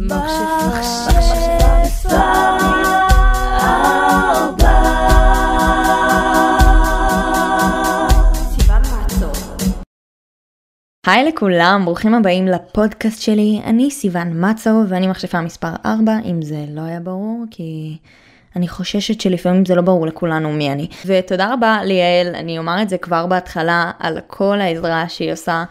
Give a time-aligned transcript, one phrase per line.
[0.00, 0.08] היי
[11.24, 16.80] לכולם, ברוכים הבאים לפודקאסט שלי, אני סיוון מצו ואני מכשפה מספר 4, אם זה לא
[16.80, 17.98] היה ברור, כי
[18.56, 20.88] אני חוששת שלפעמים זה לא ברור לכולנו מי אני.
[21.06, 25.64] ותודה רבה ליעל, אני אומר את זה כבר בהתחלה, על כל העזרה שהיא עושה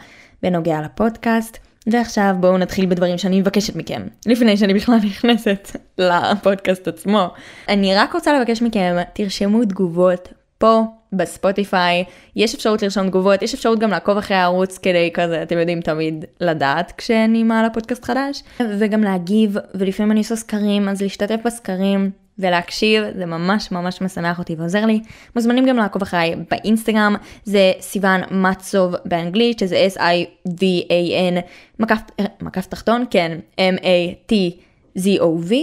[0.43, 1.68] בנוגע לפודקאסט.
[1.91, 7.27] ועכשיו בואו נתחיל בדברים שאני מבקשת מכם, לפני שאני בכלל נכנסת לפודקאסט עצמו.
[7.69, 10.83] אני רק רוצה לבקש מכם, תרשמו תגובות פה
[11.13, 12.03] בספוטיפיי,
[12.35, 16.25] יש אפשרות לרשום תגובות, יש אפשרות גם לעקוב אחרי הערוץ כדי כזה, אתם יודעים, תמיד
[16.41, 18.43] לדעת כשאני מעלה פודקאסט חדש,
[18.79, 22.11] וגם להגיב, ולפעמים אני עושה סקרים, אז להשתתף בסקרים.
[22.39, 25.01] ולהקשיב, זה ממש ממש משמח אותי ועוזר לי.
[25.35, 31.41] מוזמנים גם לעקוב אחריי באינסטגרם, זה סיוון מצוב באנגלית, שזה S-I-V-A-N,
[31.79, 31.99] מקף,
[32.41, 35.53] מקף תחתון, כן, M-A-T-Z-O-V,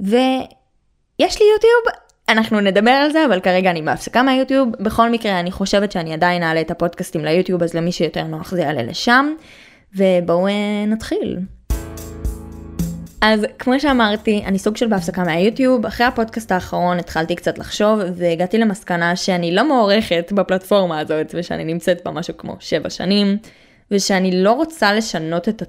[0.00, 1.96] ויש לי יוטיוב,
[2.28, 4.68] אנחנו נדבר על זה, אבל כרגע אני בהפסקה מהיוטיוב.
[4.80, 8.60] בכל מקרה, אני חושבת שאני עדיין אעלה את הפודקאסטים ליוטיוב, אז למי שיותר נוח זה
[8.60, 9.26] יעלה לשם.
[9.94, 11.38] ובואו אה, נתחיל.
[13.20, 18.58] אז כמו שאמרתי, אני סוג של בהפסקה מהיוטיוב, אחרי הפודקאסט האחרון התחלתי קצת לחשוב והגעתי
[18.58, 23.36] למסקנה שאני לא מוערכת בפלטפורמה הזאת ושאני נמצאת בה משהו כמו 7 שנים
[23.90, 25.62] ושאני לא רוצה לשנות את,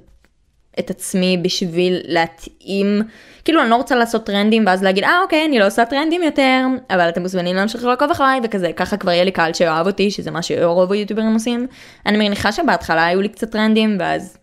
[0.80, 3.02] את עצמי בשביל להתאים,
[3.46, 6.66] כאילו אני לא רוצה לעשות טרנדים ואז להגיד אה אוקיי אני לא עושה טרנדים יותר,
[6.90, 10.32] אבל אתם מוזמנים להמשיך לעקוב אחריי וכזה ככה כבר יהיה לי קהל שאוהב אותי שזה
[10.32, 11.68] מה שרוב היוטיוברים עושים.
[12.06, 14.38] אני מניחה שבהתחלה היו לי קצת טרנדים ואז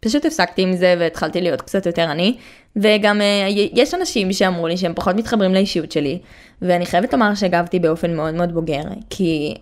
[0.00, 2.36] פשוט הפסקתי עם זה והתחלתי להיות קצת יותר אני.
[2.76, 3.24] וגם uh,
[3.72, 6.18] יש אנשים שאמרו לי שהם פחות מתחברים לאישיות שלי,
[6.62, 9.54] ואני חייבת לומר שהגבתי באופן מאוד מאוד בוגר, כי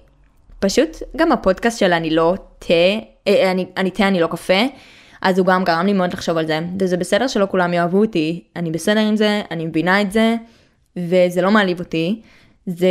[0.59, 2.75] פשוט גם הפודקאסט של אני לא תה,
[3.29, 4.63] אה, אני, אני תה אני לא קפה,
[5.23, 8.45] אז הוא גם גרם לי מאוד לחשוב על זה, וזה בסדר שלא כולם יאהבו אותי,
[8.57, 10.37] אני בסדר עם זה, אני מבינה את זה,
[10.97, 12.21] וזה לא מעליב אותי.
[12.67, 12.89] זה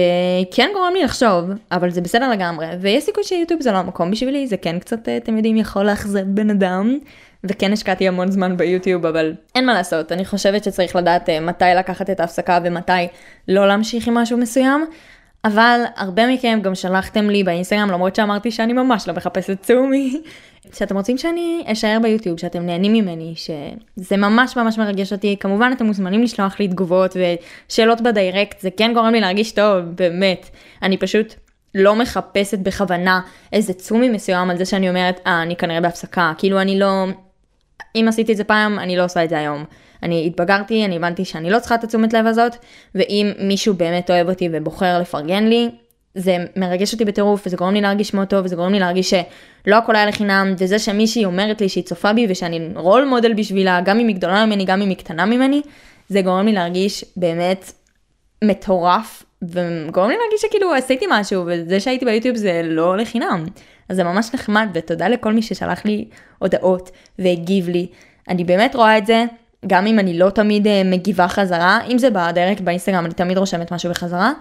[0.51, 4.47] כן גורם לי לחשוב, אבל זה בסדר לגמרי, ויש סיכוי שיוטיוב זה לא המקום בשבילי,
[4.47, 6.97] זה כן קצת, אה, אתם יודעים, יכול לאכזב בן אדם,
[7.43, 11.65] וכן השקעתי המון זמן ביוטיוב, אבל אין מה לעשות, אני חושבת שצריך לדעת uh, מתי
[11.77, 12.91] לקחת את ההפסקה ומתי
[13.47, 14.85] לא להמשיך עם משהו מסוים.
[15.45, 20.21] אבל הרבה מכם גם שלחתם לי באינסטגרם, למרות שאמרתי שאני ממש לא מחפשת צומי,
[20.77, 25.35] שאתם רוצים שאני אשאר ביוטיוב, שאתם נהנים ממני, שזה ממש ממש מרגש אותי.
[25.39, 27.17] כמובן אתם מוזמנים לשלוח לי תגובות
[27.69, 30.49] ושאלות בדיירקט, זה כן גורם לי להרגיש טוב, באמת.
[30.83, 31.33] אני פשוט
[31.75, 33.21] לא מחפשת בכוונה
[33.53, 36.33] איזה צומי מסוים על זה שאני אומרת, אה, אני כנראה בהפסקה.
[36.37, 37.05] כאילו אני לא,
[37.95, 39.65] אם עשיתי את זה פעם, אני לא עושה את זה היום.
[40.03, 42.55] אני התבגרתי, אני הבנתי שאני לא צריכה את התשומת לב הזאת,
[42.95, 45.69] ואם מישהו באמת אוהב אותי ובוחר לפרגן לי,
[46.15, 49.75] זה מרגש אותי בטירוף, וזה גורם לי להרגיש מאוד טוב, וזה גורם לי להרגיש שלא
[49.75, 53.99] הכל היה לחינם, וזה שמישהי אומרת לי שהיא צופה בי ושאני רול מודל בשבילה, גם
[53.99, 55.61] אם היא גדולה ממני, גם אם היא קטנה ממני,
[56.09, 57.71] זה גורם לי להרגיש באמת
[58.43, 63.45] מטורף, וגורם לי להרגיש שכאילו עשיתי משהו, וזה שהייתי ביוטיוב זה לא לחינם.
[63.89, 66.05] אז זה ממש נחמד, ותודה לכל מי ששלח לי
[66.39, 67.87] הודעות והגיב לי.
[68.29, 69.25] אני באמת רואה את זה,
[69.67, 73.71] גם אם אני לא תמיד אה, מגיבה חזרה, אם זה בדיירקט באינסטגרם, אני תמיד רושמת
[73.71, 74.31] משהו בחזרה,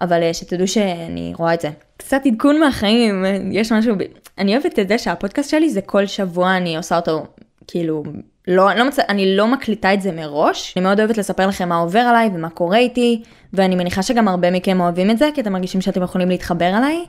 [0.00, 1.70] אבל אה, שתדעו שאני רואה את זה.
[1.96, 3.94] קצת עדכון מהחיים, יש משהו.
[4.38, 7.26] אני אוהבת את זה שהפודקאסט שלי זה כל שבוע אני עושה אותו,
[7.66, 8.02] כאילו,
[8.48, 8.98] לא, לא מצ...
[8.98, 12.50] אני לא מקליטה את זה מראש, אני מאוד אוהבת לספר לכם מה עובר עליי ומה
[12.50, 16.28] קורה איתי, ואני מניחה שגם הרבה מכם אוהבים את זה, כי אתם מרגישים שאתם יכולים
[16.28, 17.04] להתחבר עליי.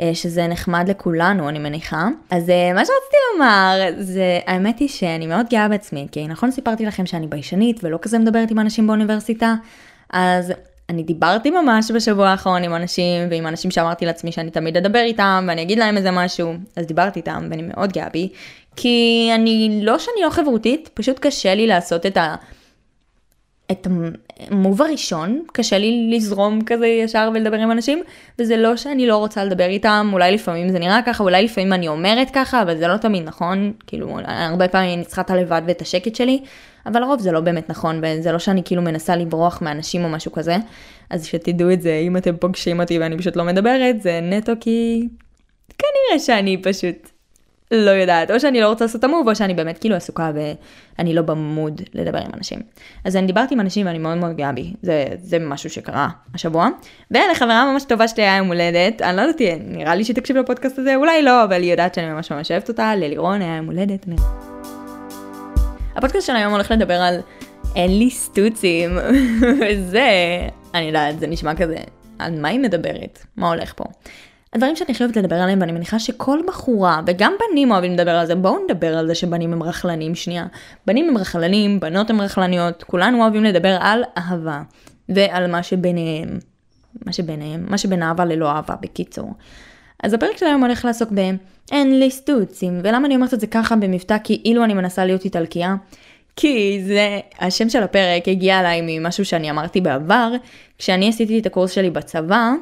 [0.00, 2.08] אה, שזה נחמד לכולנו, אני מניחה.
[2.30, 6.86] אז אה, מה שרציתי לומר, זה, האמת היא שאני מאוד גאה בעצמי, כי נכון סיפרתי
[6.86, 9.54] לכם שאני ביישנית ולא כזה מדברת עם אנשים באוניברסיטה,
[10.10, 10.52] אז
[10.88, 15.44] אני דיברתי ממש בשבוע האחרון עם אנשים, ועם אנשים שאמרתי לעצמי שאני תמיד אדבר איתם,
[15.48, 18.28] ואני אגיד להם איזה משהו, אז דיברתי איתם, ואני מאוד גאה בי,
[18.76, 22.34] כי אני, לא שאני לא חברותית, פשוט קשה לי לעשות את ה...
[23.80, 23.86] את
[24.50, 28.02] המוב הראשון, קשה לי לזרום כזה ישר ולדבר עם אנשים,
[28.38, 31.88] וזה לא שאני לא רוצה לדבר איתם, אולי לפעמים זה נראה ככה, אולי לפעמים אני
[31.88, 35.82] אומרת ככה, אבל זה לא תמיד נכון, כאילו הרבה פעמים אני צריכה את הלבד ואת
[35.82, 36.40] השקט שלי,
[36.86, 40.32] אבל לרוב זה לא באמת נכון, וזה לא שאני כאילו מנסה לברוח מאנשים או משהו
[40.32, 40.56] כזה,
[41.10, 45.08] אז שתדעו את זה, אם אתם פוגשים אותי ואני פשוט לא מדברת, זה נטו כי
[45.78, 47.10] כנראה שאני פשוט
[47.74, 51.14] לא יודעת, או שאני לא רוצה לעשות את המוב, או שאני באמת כאילו עסוקה ואני
[51.14, 52.58] לא במוד לדבר עם אנשים.
[53.04, 56.68] אז אני דיברתי עם אנשים ואני מאוד מאוד גאה בי, זה, זה משהו שקרה השבוע.
[57.10, 60.96] ולחברה ממש טובה שלי היה יום הולדת, אני לא יודעת, נראה לי שתקשיב לפודקאסט הזה,
[60.96, 64.08] אולי לא, אבל היא יודעת שאני ממש ממש אוהבת אותה, ללירון היה יום הולדת.
[64.08, 64.16] אני...
[65.96, 67.20] הפודקאסט של היום הולך לדבר על
[67.76, 68.98] אין לי סטוצים,
[69.60, 70.08] וזה,
[70.74, 71.76] אני יודעת, זה נשמע כזה,
[72.18, 73.26] על מה היא מדברת?
[73.36, 73.84] מה הולך פה?
[74.54, 78.34] הדברים שאני חייבת לדבר עליהם, ואני מניחה שכל בחורה, וגם בנים אוהבים לדבר על זה,
[78.34, 80.46] בואו נדבר על זה שבנים הם רכלנים שנייה.
[80.86, 84.62] בנים הם רכלנים, בנות הם רכלניות, כולנו אוהבים לדבר על אהבה,
[85.08, 86.38] ועל מה שביניהם.
[87.06, 89.34] מה שביניהם, מה שבין אהבה ללא אהבה, בקיצור.
[90.02, 93.76] אז הפרק של היום הולך לעסוק ב"אין לי סטוצים", ולמה אני אומרת את זה ככה
[93.76, 95.76] במבטא כאילו אני מנסה להיות איטלקיה?
[96.36, 100.32] כי זה, השם של הפרק הגיע אליי ממשהו שאני אמרתי בעבר,
[100.78, 102.52] כשאני עשיתי את הקורס שלי בצבא,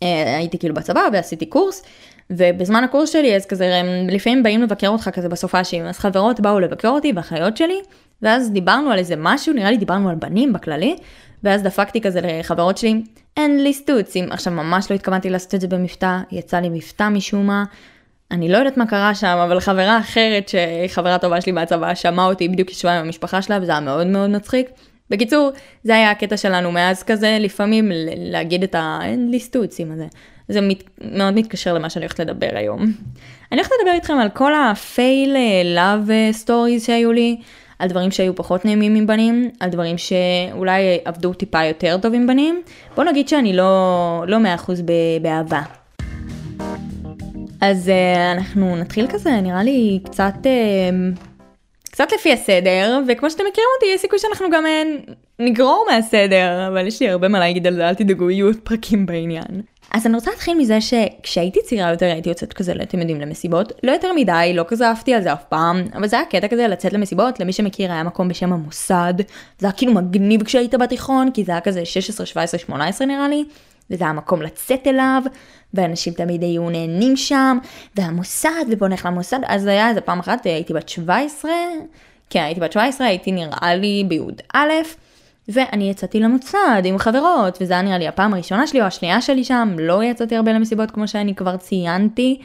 [0.00, 1.82] הייתי כאילו בצבא ועשיתי קורס,
[2.30, 6.60] ובזמן הקורס שלי אז כזה הם לפעמים באים לבקר אותך כזה בסופאשים, אז חברות באו
[6.60, 7.80] לבקר אותי ואחיות שלי,
[8.22, 10.96] ואז דיברנו על איזה משהו, נראה לי דיברנו על בנים בכללי,
[11.42, 13.02] ואז דפקתי כזה לחברות שלי,
[13.36, 17.46] אין לי סטוצים, עכשיו ממש לא התכוונתי לעשות את זה במבטא, יצא לי מבטא משום
[17.46, 17.64] מה,
[18.30, 22.26] אני לא יודעת מה קרה שם, אבל חברה אחרת, שהיא חברה טובה שלי מהצבא, שמעה
[22.26, 24.70] אותי בדיוק ישבה עם המשפחה שלה, וזה היה מאוד מאוד מצחיק.
[25.10, 25.50] בקיצור,
[25.84, 30.06] זה היה הקטע שלנו מאז כזה, לפעמים להגיד את הליסטוצים הזה.
[30.48, 32.82] זה מת, מאוד מתקשר למה שאני הולכת לדבר היום.
[33.52, 37.36] אני הולכת לדבר איתכם על כל ה failed love stories שהיו לי,
[37.78, 42.26] על דברים שהיו פחות נעימים עם בנים, על דברים שאולי עבדו טיפה יותר טוב עם
[42.26, 42.62] בנים.
[42.94, 44.36] בוא נגיד שאני לא, לא
[44.66, 44.70] 100%
[45.22, 45.62] באהבה.
[47.60, 51.18] אז uh, אנחנו נתחיל כזה, נראה לי קצת, uh,
[51.96, 56.86] קצת לפי הסדר, וכמו שאתם מכירים אותי, יש סיכוי שאנחנו גם uh, נגרור מהסדר, אבל
[56.86, 59.62] יש לי הרבה מה להגיד על זה, אל תדאגו, יהיו עוד פרקים בעניין.
[59.90, 63.92] אז אני רוצה להתחיל מזה שכשהייתי צעירה יותר הייתי יוצאת כזה, אתם יודעים, למסיבות, לא
[63.92, 66.92] יותר מדי, לא כזה אהבתי על זה אף פעם, אבל זה היה קטע כזה לצאת
[66.92, 69.14] למסיבות, למי שמכיר היה מקום בשם המוסד,
[69.58, 73.44] זה היה כאילו מגניב כשהיית בתיכון, כי זה היה כזה 16, 17, 18 נראה לי,
[73.90, 75.22] וזה מקום לצאת אליו,
[75.74, 77.58] ואנשים תמיד היו נהנים שם,
[77.96, 81.50] והמוסד, ובוא נלך למוסד, אז היה איזה פעם אחת, הייתי בת 17,
[82.30, 84.58] כן, הייתי בת 17, הייתי נראה לי בי"א,
[85.48, 89.44] ואני יצאתי למוסד עם חברות, וזה היה נראה לי הפעם הראשונה שלי או השנייה שלי
[89.44, 92.40] שם, לא יצאתי הרבה למסיבות כמו שאני כבר ציינתי,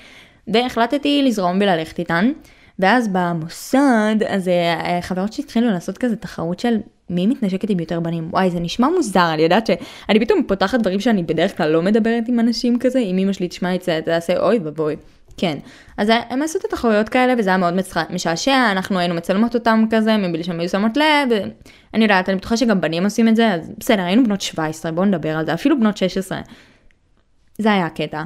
[0.48, 2.32] והחלטתי לזרום וללכת איתן.
[2.80, 6.78] ואז במוסד, אז אה, חברות שלי התחילו לעשות כזה תחרות של
[7.12, 8.30] מי מתנשקת עם יותר בנים?
[8.32, 12.24] וואי, זה נשמע מוזר, אני יודעת שאני פתאום פותחת דברים שאני בדרך כלל לא מדברת
[12.28, 14.96] עם אנשים כזה, אם אמא שלי תשמע את זה, תעשה אוי ובואי.
[15.38, 15.58] כן.
[15.98, 17.74] אז הם עשו את התחרויות כאלה וזה היה מאוד
[18.10, 21.30] משעשע, אנחנו היינו מצלמות אותם כזה מבלי שהם היו שמות לב,
[21.94, 25.06] אני יודעת, אני בטוחה שגם בנים עושים את זה, אז בסדר, היינו בנות 17, בואו
[25.06, 26.42] נדבר על זה, אפילו בנות 16.
[27.58, 28.24] זה היה הקטע.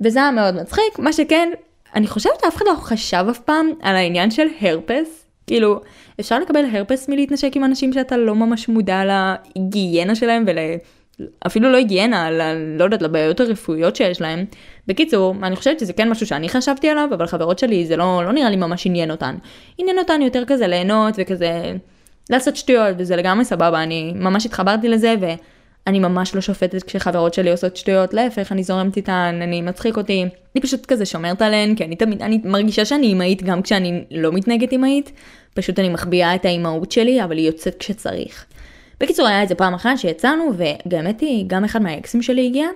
[0.00, 1.48] וזה היה מאוד מצחיק, מה שכן,
[1.94, 5.80] אני חושבת שאף אחד לא חשב אף פעם על העניין של הרפס, כאילו,
[6.20, 10.58] אפשר לקבל הרפס מלהתנשק עם אנשים שאתה לא ממש מודע להיגיינה שלהם ול...
[11.46, 12.40] אפילו לא היגיינה, ל...
[12.78, 14.44] לא יודעת, לבעיות הרפואיות שיש להם.
[14.86, 18.32] בקיצור, אני חושבת שזה כן משהו שאני חשבתי עליו, אבל חברות שלי זה לא, לא
[18.32, 19.36] נראה לי ממש עניין אותן.
[19.78, 21.72] עניין אותן יותר כזה ליהנות וכזה
[22.30, 25.26] לעשות שטויות, וזה לגמרי סבבה, אני ממש התחברתי לזה, ו...
[25.88, 30.22] אני ממש לא שופטת כשחברות שלי עושות שטויות, להפך, אני זורמת איתן, אני מצחיק אותי.
[30.22, 34.32] אני פשוט כזה שומרת עליהן, כי אני תמיד, אני מרגישה שאני אימהית גם כשאני לא
[34.32, 35.12] מתנהגת אימהית.
[35.54, 38.44] פשוט אני מחביאה את האימהות שלי, אבל היא יוצאת כשצריך.
[39.00, 40.50] בקיצור, היה איזה פעם אחת שיצאנו,
[40.86, 42.66] והאמת היא, גם אחד מהאקסים שלי הגיע,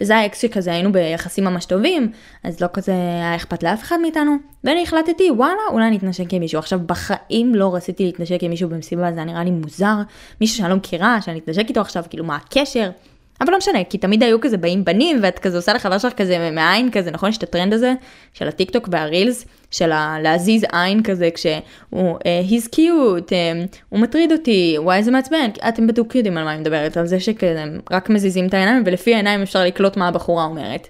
[0.00, 2.12] וזה האקס שכזה היינו ביחסים ממש טובים,
[2.44, 6.40] אז לא כזה היה אכפת לאף אחד מאיתנו, ואני החלטתי, וואלה, אולי אני אתנשק עם
[6.40, 6.58] מישהו.
[6.58, 9.94] עכשיו, בחיים לא רציתי להתנשק עם מישהו במסיבה, זה היה נראה לי מוזר,
[10.40, 12.90] מישהו שאני לא מכירה, שאני אתנשק איתו עכשיו, כאילו, מה הקשר?
[13.40, 16.50] אבל לא משנה, כי תמיד היו כזה באים בנים, ואת כזה עושה לחבר שלך כזה
[16.52, 17.28] מעין כזה, נכון?
[17.28, 17.92] יש את הטרנד הזה
[18.32, 19.92] של הטיק טוק וה reels, של
[20.22, 25.86] להזיז עין כזה כשהוא, uh, he's cute, um, הוא מטריד אותי, וואי זה מעצבן, אתם
[25.86, 29.42] בדיוק יודעים על מה אני מדברת, על זה שכזה רק מזיזים את העיניים, ולפי העיניים
[29.42, 30.88] אפשר לקלוט מה הבחורה אומרת.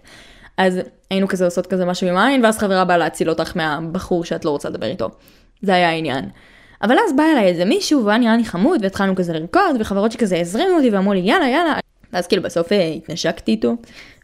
[0.56, 0.80] אז
[1.10, 4.50] היינו כזה עושות כזה משהו עם העין, ואז חברה באה להציל אותך מהבחור שאת לא
[4.50, 5.08] רוצה לדבר איתו.
[5.62, 6.24] זה היה העניין.
[6.82, 10.12] אבל אז בא אליי איזה מישהו, והוא היה נראה לי חמוד, והתחלנו כזה לרקוד, וחברות
[10.12, 11.78] שכזה הזרימו אותי ואמרו לי יאללה יאללה,
[12.12, 13.76] ואז כאילו בסוף אה, התנשקתי איתו,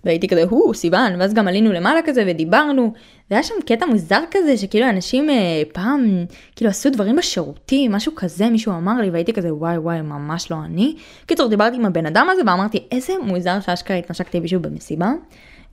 [0.04, 2.92] והייתי כזה, הו, סיוון, ואז גם עלינו למעלה כזה ודיברנו,
[3.30, 6.24] והיה שם קטע מוזר כזה, שכאילו אנשים אה, פעם,
[6.56, 10.56] כאילו עשו דברים בשירותים, משהו כזה, מישהו אמר לי, והייתי כזה, וואי וואי, ממש לא
[10.64, 10.96] אני.
[11.26, 15.12] קיצור, דיברתי עם הבן אדם הזה, ואמרתי, איזה מוזר שאשכרה התנשקתי מישהו במסיבה.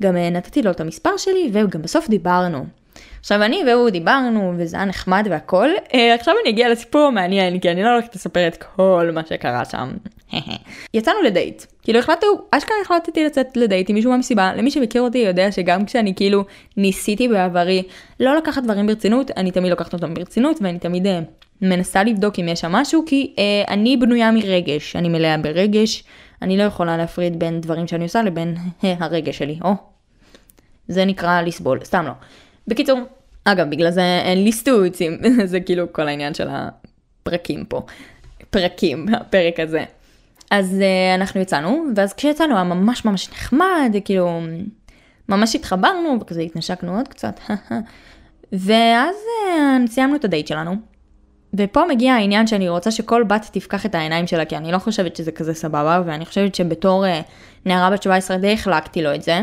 [0.02, 2.83] גם אה, נתתי לו את המספר שלי, וגם בסוף דיברנו.
[3.20, 7.72] עכשיו אני והוא דיברנו וזה היה נחמד והכל, אה, עכשיו אני אגיע לסיפור המעניין כי
[7.72, 9.92] אני לא הולכת לספר את כל מה שקרה שם.
[10.94, 15.52] יצאנו לדייט, כאילו החלטנו, אשכרה החלטתי לצאת לדייט עם מישהו במסיבה, למי שמכיר אותי יודע
[15.52, 16.46] שגם כשאני כאילו
[16.78, 17.84] ניסיתי בעברי
[18.20, 21.20] לא לקחת דברים ברצינות, אני תמיד לוקחת אותם ברצינות ואני תמיד אה,
[21.62, 26.04] מנסה לבדוק אם יש שם משהו כי אה, אני בנויה מרגש, אני מלאה ברגש,
[26.42, 29.74] אני לא יכולה להפריד בין דברים שאני עושה לבין הרגש שלי, או.
[30.88, 32.12] זה נקרא לסבול, סתם לא.
[32.68, 33.00] בקיצור,
[33.46, 37.82] אגב, בגלל זה אין לי סטוצים, זה כאילו כל העניין של הפרקים פה.
[38.50, 39.84] פרקים, הפרק הזה.
[40.52, 44.42] אז uh, אנחנו יצאנו, ואז כשיצאנו היה ממש ממש נחמד, כאילו,
[45.30, 47.40] ממש התחברנו, וכזה התנשקנו עוד קצת,
[48.52, 49.16] ואז
[49.48, 50.76] אה, סיימנו את הדייט שלנו.
[51.54, 55.16] ופה מגיע העניין שאני רוצה שכל בת תפקח את העיניים שלה, כי אני לא חושבת
[55.16, 57.22] שזה כזה סבבה, ואני חושבת שבתור אה,
[57.66, 59.42] נערה בת 17 די החלקתי לו את זה.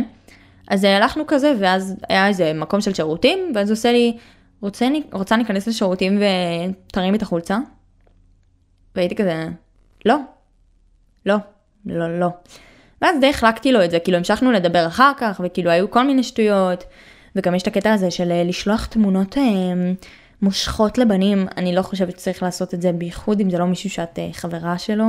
[0.71, 4.17] אז אה, הלכנו כזה, ואז היה איזה מקום של שירותים, ואז עושה לי,
[4.62, 7.59] רוצה, רוצה להיכנס לשירותים ותרים את החולצה?
[8.97, 9.49] והייתי כזה,
[10.07, 10.17] לא,
[11.27, 11.37] לא,
[11.87, 12.29] לא, לא.
[13.03, 16.23] ואז די החלקתי לו את זה, כאילו המשכנו לדבר אחר כך, וכאילו היו כל מיני
[16.23, 16.85] שטויות,
[17.37, 19.43] וגם יש את הקטע הזה של אה, לשלוח תמונות אה,
[20.43, 24.19] מושכות לבנים, אני לא חושבת שצריך לעשות את זה, בייחוד אם זה לא מישהו שאת
[24.33, 25.07] חברה שלו.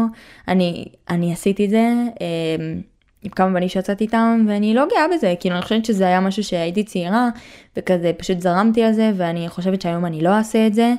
[0.47, 1.87] אני, אני עשיתי את זה
[3.23, 6.43] עם כמה בנים שיצאתי איתם, ואני לא גאה בזה, כאילו אני חושבת שזה היה משהו
[6.43, 7.29] שהייתי צעירה,
[7.77, 10.93] וכזה פשוט זרמתי על זה, ואני חושבת שהיום אני לא אעשה את זה,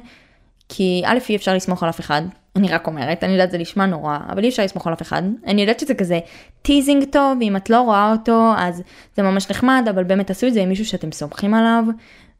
[0.69, 2.23] כי א' אי אפשר לסמוך על אף אחד,
[2.57, 5.23] אני רק אומרת, אני יודעת זה נשמע נורא, אבל אי אפשר לסמוך על אף אחד.
[5.47, 6.19] אני יודעת שזה כזה
[6.62, 8.83] teasing טוב, ואם את לא רואה אותו, אז
[9.17, 11.85] זה ממש נחמד, אבל באמת תעשו את זה עם מישהו שאתם סומכים עליו,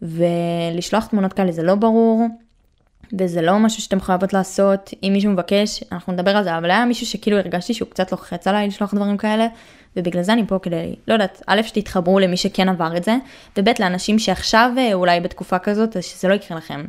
[0.03, 2.27] ולשלוח תמונות כאלה זה לא ברור,
[3.19, 4.91] וזה לא משהו שאתם חייבות לעשות.
[5.03, 8.47] אם מישהו מבקש, אנחנו נדבר על זה, אבל היה מישהו שכאילו הרגשתי שהוא קצת לוחץ
[8.47, 9.47] עליי לשלוח דברים כאלה,
[9.97, 13.17] ובגלל זה אני פה כדי, לא יודעת, א', שתתחברו למי שכן עבר את זה,
[13.59, 16.85] וב', לאנשים שעכשיו אה, אולי בתקופה כזאת, אז שזה לא יקרה לכם.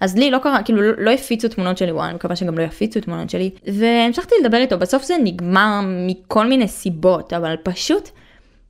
[0.00, 3.00] אז לי לא קרה, כאילו לא הפיצו תמונות שלי, וואי, אני מקווה שגם לא יפיצו
[3.00, 3.50] תמונות שלי.
[3.66, 8.10] והמשכתי לדבר איתו, בסוף זה נגמר מכל מיני סיבות, אבל פשוט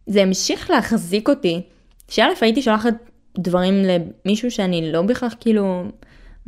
[0.07, 1.61] זה המשיך להחזיק אותי,
[2.09, 2.95] שא' הייתי שולחת
[3.39, 5.85] דברים למישהו שאני לא בהכרח כאילו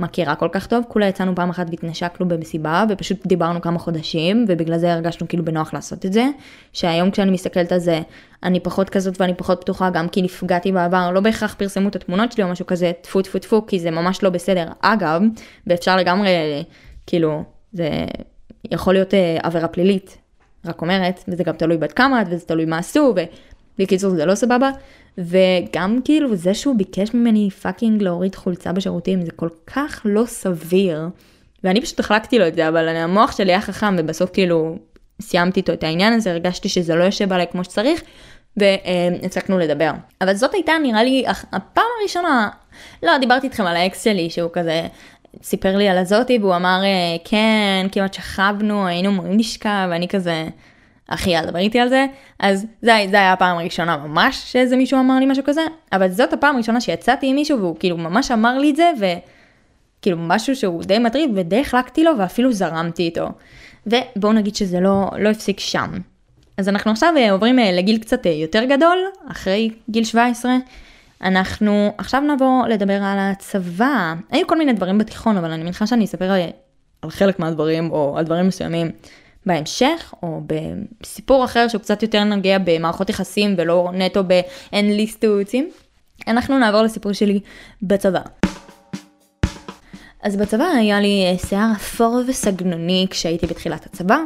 [0.01, 4.79] מכירה כל כך טוב, כולה יצאנו פעם אחת והתנשקנו במסיבה ופשוט דיברנו כמה חודשים ובגלל
[4.79, 6.27] זה הרגשנו כאילו בנוח לעשות את זה.
[6.73, 8.01] שהיום כשאני מסתכלת על זה
[8.43, 12.33] אני פחות כזאת ואני פחות פתוחה גם כי נפגעתי בעבר, לא בהכרח פרסמו את התמונות
[12.33, 14.69] שלי או משהו כזה טפו טפו טפו כי זה ממש לא בסדר.
[14.81, 15.23] אגב,
[15.67, 16.31] ואפשר לגמרי
[17.07, 17.43] כאילו
[17.73, 17.91] זה
[18.71, 20.19] יכול להיות אה, עבירה פלילית,
[20.65, 23.15] רק אומרת, וזה גם תלוי בת כמה וזה תלוי מה עשו
[23.79, 24.71] ובקיצור זה לא סבבה.
[25.19, 31.09] וגם כאילו זה שהוא ביקש ממני fucking להוריד חולצה בשירותים זה כל כך לא סביר.
[31.65, 34.79] ואני פשוט החלקתי לו את זה אבל המוח שלי היה חכם ובסוף כאילו
[35.21, 38.03] סיימתי איתו את העניין הזה הרגשתי שזה לא יושב עליי כמו שצריך
[38.57, 39.91] והפסקנו לדבר.
[40.21, 42.49] אבל זאת הייתה נראה לי הפעם הראשונה,
[43.03, 44.87] לא דיברתי איתכם על האקס שלי שהוא כזה
[45.43, 46.81] סיפר לי על הזאתי והוא אמר
[47.25, 50.49] כן כמעט שכבנו היינו אמורים לשכב ואני כזה
[51.11, 52.07] אחי, אל תדבר איתי על זה.
[52.39, 55.63] אז זה, זה היה הפעם הראשונה ממש שאיזה מישהו אמר לי משהו כזה,
[55.93, 60.17] אבל זאת הפעם הראשונה שיצאתי עם מישהו והוא כאילו ממש אמר לי את זה, וכאילו
[60.21, 63.29] משהו שהוא די מטריד ודי החלקתי לו ואפילו זרמתי איתו.
[63.87, 65.91] ובואו נגיד שזה לא, לא הפסיק שם.
[66.57, 68.99] אז אנחנו עכשיו אה, עוברים אה, לגיל קצת אה, יותר גדול,
[69.31, 70.57] אחרי גיל 17.
[71.23, 74.15] אנחנו עכשיו נעבור לדבר על הצבא.
[74.31, 76.31] היו כל מיני דברים בתיכון, אבל אני מניחה שאני אספר
[77.03, 78.91] על חלק מהדברים או על דברים מסוימים
[79.51, 80.41] בהמשך, או
[81.01, 85.71] בסיפור אחר שהוא קצת יותר נוגע במערכות יחסים ולא נטו באין לי סטוצים.
[86.29, 87.41] אנחנו נעבור לסיפור שלי
[87.83, 88.21] בצבא.
[90.23, 94.19] אז בצבא היה לי שיער אפור וסגנוני כשהייתי בתחילת הצבא.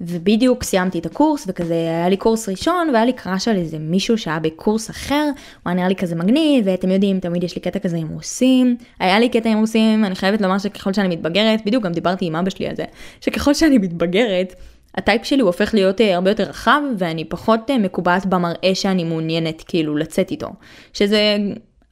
[0.00, 4.18] ובדיוק סיימתי את הקורס וכזה היה לי קורס ראשון והיה לי קראש על איזה מישהו
[4.18, 7.78] שהיה בקורס אחר, הוא היה נראה לי כזה מגניב ואתם יודעים תמיד יש לי קטע
[7.78, 11.84] כזה עם רוסים, היה לי קטע עם רוסים, אני חייבת לומר שככל שאני מתבגרת, בדיוק
[11.84, 12.84] גם דיברתי עם אבא שלי על זה,
[13.20, 14.54] שככל שאני מתבגרת
[14.94, 19.04] הטייפ שלי הוא הופך להיות אה, הרבה יותר רחב ואני פחות אה, מקובעת במראה שאני
[19.04, 20.48] מעוניינת כאילו לצאת איתו,
[20.92, 21.36] שזה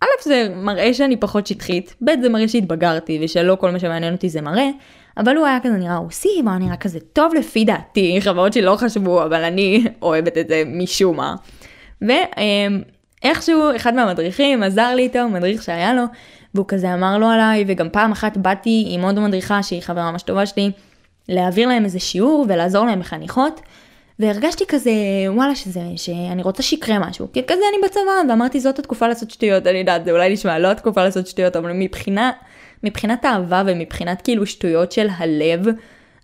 [0.01, 4.29] א' זה מראה שאני פחות שטחית, ב' זה מראה שהתבגרתי ושלא כל מה שמעניין אותי
[4.29, 4.69] זה מראה,
[5.17, 8.77] אבל הוא היה כזה נראה רוסי, והוא נראה כזה טוב לפי דעתי, חברות שלי לא
[8.77, 11.35] חשבו, אבל אני אוהבת את זה משום מה.
[12.03, 16.03] ואיכשהו אחד מהמדריכים עזר לי איתו, מדריך שהיה לו,
[16.55, 20.23] והוא כזה אמר לו עליי, וגם פעם אחת באתי עם עוד מדריכה שהיא חברה ממש
[20.23, 20.71] טובה שלי,
[21.29, 23.61] להעביר להם איזה שיעור ולעזור להם בחניכות.
[24.19, 24.91] והרגשתי כזה
[25.29, 29.67] וואלה שזה שאני רוצה שיקרה משהו כי כזה אני בצבא ואמרתי זאת התקופה לעשות שטויות
[29.67, 32.31] אני יודעת זה אולי נשמע לא התקופה לעשות שטויות אבל מבחינה
[32.83, 35.67] מבחינת אהבה ומבחינת כאילו שטויות של הלב,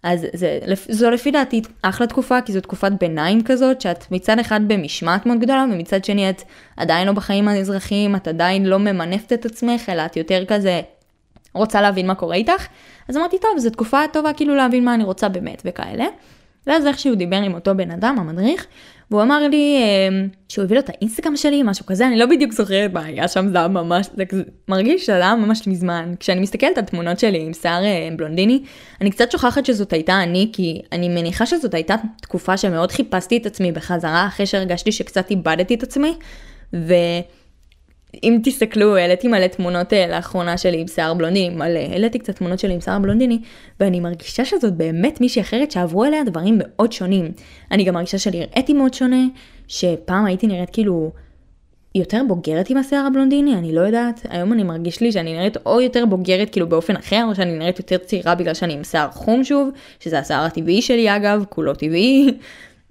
[0.02, 4.61] אז זה, זו לפי דעתי אחלה תקופה, כי זו תקופת ביניים כזאת, שאת מצד אחד
[4.66, 6.42] במשמעת מאוד גדולה, ומצד שני את
[6.76, 10.80] עדיין לא בחיים האזרחיים, את עדיין לא ממנפת את עצמך, אלא את יותר כזה
[11.54, 12.66] רוצה להבין מה קורה איתך.
[13.09, 16.06] אז אמרתי, טוב, זו תקופה טובה כאילו להבין מה אני רוצה באמת וכאלה.
[16.66, 18.66] ואז איכשהו דיבר עם אותו בן אדם, המדריך,
[19.12, 22.52] והוא אמר לי אמ, שהוא הביא לו את האינסטגרם שלי, משהו כזה, אני לא בדיוק
[22.52, 24.25] זוכרת מה היה שם, זה היה ממש, זה
[24.69, 26.14] מרגיש שזה היה ממש מזמן.
[26.21, 28.62] כשאני מסתכלת על תמונות שלי עם שיער אה, בלונדיני,
[29.00, 33.47] אני קצת שוכחת שזאת הייתה אני, כי אני מניחה שזאת הייתה תקופה שמאוד חיפשתי את
[33.47, 36.14] עצמי בחזרה, אחרי שהרגשתי שקצת איבדתי את עצמי,
[36.75, 36.95] ו...
[38.23, 42.59] אם תסתכלו, העליתי מלא תמונות אה, לאחרונה שלי עם שיער בלונדיני, מלא, העליתי קצת תמונות
[42.59, 43.38] שלי עם שיער בלונדיני,
[43.81, 47.33] ואני מרגישה שזאת באמת מישהי אחרת שעברו אליה דברים מאוד שונים.
[47.71, 49.25] אני גם מרגישה שנראיתי מאוד שונה,
[49.69, 51.12] שפעם הייתי נראית כאילו
[51.95, 54.26] יותר בוגרת עם השיער הבלונדיני, אני לא יודעת.
[54.31, 57.78] היום אני מרגיש לי שאני נראית או יותר בוגרת כאילו באופן אחר, או שאני נראית
[57.78, 62.26] יותר צעירה בגלל שאני עם שיער חום שוב, שזה השיער הטבעי שלי אגב, כולו טבעי.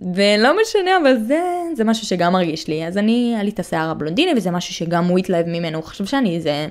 [0.02, 1.42] ולא משנה, אבל זה,
[1.76, 2.88] זה משהו שגם מרגיש לי.
[2.88, 5.78] אז אני, היה לי את השיער הבלונדיני, וזה משהו שגם הוא התלהב ממנו.
[5.78, 6.68] הוא חשב שאני איזה...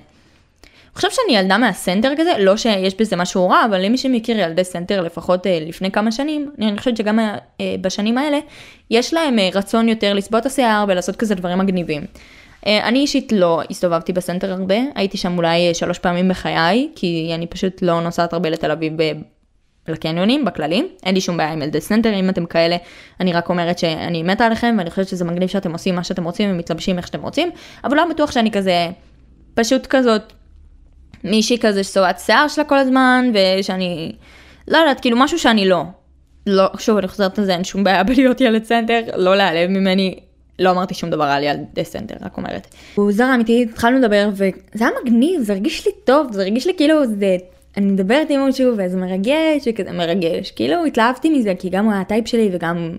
[0.90, 4.64] הוא חושב שאני ילדה מהסנטר כזה, לא שיש בזה משהו רע, אבל למי שמכיר ילדי
[4.64, 7.34] סנטר לפחות אה, לפני כמה שנים, אני חושבת שגם אה,
[7.80, 8.38] בשנים האלה,
[8.90, 12.02] יש להם אה, רצון יותר לצבוע את השיער ולעשות כזה דברים מגניבים.
[12.66, 17.82] אני אישית לא הסתובבתי בסנטר הרבה, הייתי שם אולי שלוש פעמים בחיי, כי אני פשוט
[17.82, 18.92] לא נוסעת הרבה לתל אביב
[19.90, 22.76] לקניונים בכללי, אין לי שום בעיה עם ילדי סנטר, אם אתם כאלה,
[23.20, 26.50] אני רק אומרת שאני מתה עליכם ואני חושבת שזה מגניב שאתם עושים מה שאתם רוצים
[26.50, 27.50] ומתלבשים איך שאתם רוצים,
[27.84, 28.88] אבל לא בטוח שאני כזה,
[29.54, 30.32] פשוט כזאת
[31.24, 34.12] מישהי כזה שצובעת שיער שלה כל הזמן, ושאני,
[34.68, 35.84] לא יודעת, כאילו משהו שאני לא.
[36.46, 40.18] לא, שוב, אני חוזרת על זה, אין שום בעיה בלהיות ילד סנטר, לא להיעלב ממני,
[40.58, 42.74] לא אמרתי שום דבר על ילדי סנטר, רק אומרת.
[42.94, 46.72] הוא זר אמיתי, התחלנו לדבר, וזה היה מגניב, זה הרגיש לי טוב, זה הרגיש לי
[46.76, 47.36] כאילו, זה,
[47.76, 52.00] אני מדברת עם מישהו, וזה מרגש, וכזה מרגש, כאילו התלהבתי מזה, כי גם הוא היה
[52.00, 52.96] הטייפ שלי, וגם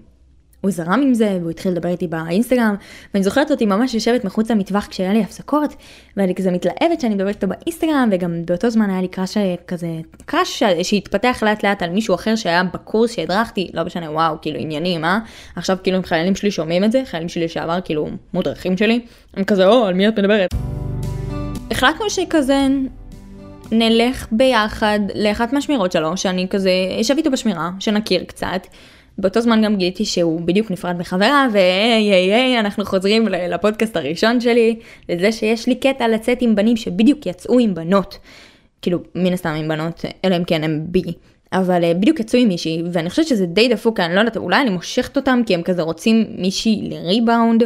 [0.62, 2.75] הוא זרם עם זה, והוא התחיל לדבר איתי באינסטגרם,
[3.13, 5.75] ואני זוכרת אותי ממש יושבת מחוץ למטווח כשהיה לי הפסקות,
[6.18, 9.38] ואני כזה מתלהבת שאני מדברת איתו באינסטגרם, וגם באותו זמן היה לי קראש
[9.68, 9.88] כזה,
[10.25, 15.06] קראש שהתפתח לאט לאט על מישהו אחר שהיה בקורס שהדרכתי, לא משנה, וואו, כאילו עניינים,
[15.06, 15.20] אה?
[15.56, 19.00] עכשיו כאילו אם חיילים שלי שומעים את זה, חיילים שלי לשעבר, כאילו מודרכים שלי,
[19.34, 20.50] הם כזה, או, על מי את מדברת?
[21.72, 22.68] החלטנו שכזה
[23.72, 28.68] נלך ביחד לאחת מהשמירות שלו, שאני כזה אשב איתו בשמירה, שנכיר קצת.
[29.18, 34.42] באותו זמן גם גיליתי שהוא בדיוק נפרד מחברה, והי היי היי, אנחנו חוזרים לפודקאסט הראשון
[34.42, 34.75] שלי,
[35.10, 38.18] לזה שיש לי קטע לצאת עם בנים שבדיוק יצאו עם בנות.
[38.82, 41.04] כאילו, מן הסתם עם בנות, אלא אם כן הם בי.
[41.54, 44.62] אבל אה, בדיוק יצאו עם מישהי, ואני חושבת שזה די דפוק, אני לא יודעת, אולי
[44.62, 47.63] אני מושכת אותם כי הם כזה רוצים מישהי לריבאונד,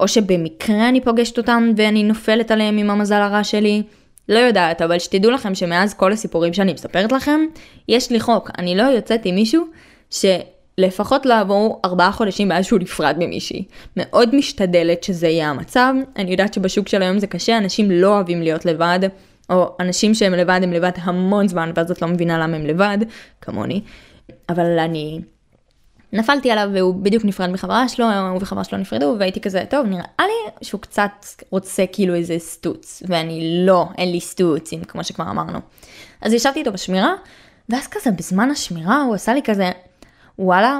[0.00, 3.82] או שבמקרה אני פוגשת אותם ואני נופלת עליהם עם המזל הרע שלי.
[4.28, 7.40] לא יודעת, אבל שתדעו לכם שמאז כל הסיפורים שאני מספרת לכם,
[7.88, 9.64] יש לי חוק, אני לא יוצאת עם מישהו
[10.10, 10.24] ש...
[10.78, 13.64] לפחות לעבור ארבעה חודשים מאז שהוא נפרד ממישהי.
[13.96, 15.94] מאוד משתדלת שזה יהיה המצב.
[16.16, 18.98] אני יודעת שבשוק של היום זה קשה, אנשים לא אוהבים להיות לבד,
[19.50, 22.98] או אנשים שהם לבד הם לבד המון זמן, ואז את לא מבינה למה הם לבד,
[23.40, 23.80] כמוני.
[24.48, 25.20] אבל אני
[26.12, 30.02] נפלתי עליו והוא בדיוק נפרד מחברה שלו, הוא וחברה שלו נפרדו, והייתי כזה, טוב, נראה
[30.18, 35.58] לי שהוא קצת רוצה כאילו איזה סטוץ, ואני לא, אין לי סטוצים, כמו שכבר אמרנו.
[36.22, 37.14] אז ישבתי איתו בשמירה,
[37.68, 39.70] ואז כזה בזמן השמירה הוא עשה לי כזה,
[40.38, 40.78] וואלה,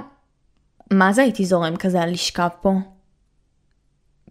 [0.93, 2.73] מה זה הייתי זורם כזה על לשכב פה?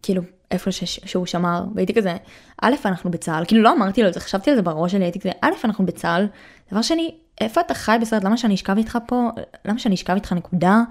[0.01, 0.71] כאילו, איפה.
[0.85, 2.17] שהוא שמר, והייתי כזה,
[2.61, 5.19] א', אנחנו בצה"ל, כאילו לא אמרתי לו את זה, חשבתי על זה בראש שלי, הייתי
[5.19, 6.27] כזה, א', אנחנו בצה"ל,
[6.71, 9.29] דבר שני, איפה אתה חי בסרט, למה שאני אשכב איתך פה,
[9.65, 10.81] למה שאני אשכב איתך נקודה?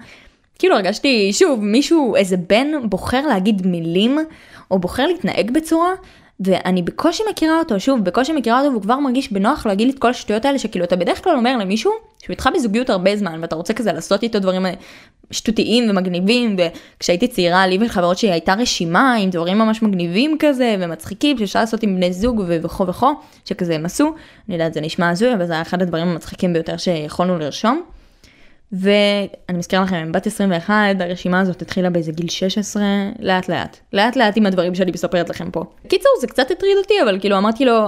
[0.59, 4.17] כאילו הרגשתי, שוב, מישהו, איזה בן בוחר להגיד מילים,
[4.71, 5.89] או בוחר להתנהג בצורה
[6.39, 10.09] ואני בקושי מכירה אותו, שוב, בקושי מכירה אותו והוא כבר מרגיש בנוח להגיד את כל
[10.09, 11.91] השטויות האלה שכאילו אתה בדרך כלל אומר למישהו
[12.27, 14.65] שהוא איתך בזוגיות הרבה זמן ואתה רוצה כזה לעשות איתו דברים
[15.31, 16.55] שטותיים ומגניבים
[16.97, 21.83] וכשהייתי צעירה לי וחברות שלי הייתה רשימה עם דברים ממש מגניבים כזה ומצחיקים שאפשר לעשות
[21.83, 23.13] עם בני זוג וכו וכו
[23.45, 24.13] שכזה הם עשו,
[24.47, 27.96] אני יודעת זה נשמע הזוי אבל זה היה אחד הדברים המצחיקים ביותר שיכולנו לרשום.
[28.71, 32.83] ואני מזכירה לכם, בת 21, הרשימה הזאת התחילה באיזה גיל 16,
[33.19, 33.77] לאט לאט.
[33.93, 35.63] לאט לאט עם הדברים שאני מספרת לכם פה.
[35.87, 37.87] קיצור, זה קצת הטריד אותי, אבל כאילו אמרתי לו,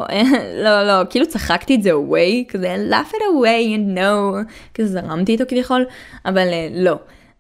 [0.64, 5.32] לא, לא, כאילו צחקתי את זה away, כזה laugh it away, you know, כזה זרמתי
[5.32, 5.86] איתו כביכול,
[6.26, 6.96] אבל לא,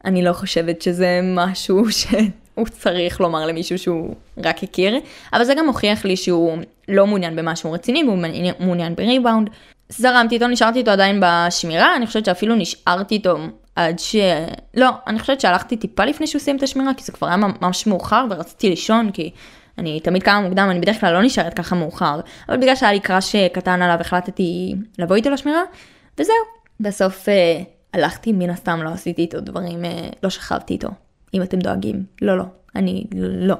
[0.06, 5.00] אני לא חושבת שזה משהו שהוא צריך לומר למישהו שהוא רק הכיר,
[5.34, 8.18] אבל זה גם הוכיח לי שהוא לא מעוניין במשהו רציני, והוא
[8.60, 9.50] מעוניין בריבאונד,
[9.90, 13.38] זרמתי איתו, נשארתי איתו עדיין בשמירה, אני חושבת שאפילו נשארתי איתו
[13.76, 14.16] עד ש...
[14.74, 17.88] לא, אני חושבת שהלכתי טיפה לפני שהוא סיים את השמירה, כי זה כבר היה ממש
[17.88, 19.32] מאוחר ורציתי לישון, כי
[19.78, 23.00] אני תמיד קמה מוקדם, אני בדרך כלל לא נשארת ככה מאוחר, אבל בגלל שהיה לי
[23.00, 25.62] קראש קטן עליו החלטתי לבוא איתו לשמירה,
[26.18, 26.36] וזהו.
[26.80, 27.62] בסוף אה,
[27.94, 30.90] הלכתי, מן הסתם לא עשיתי איתו דברים, אה, לא שכבתי איתו,
[31.34, 32.04] אם אתם דואגים.
[32.22, 32.44] לא, לא,
[32.76, 33.56] אני לא.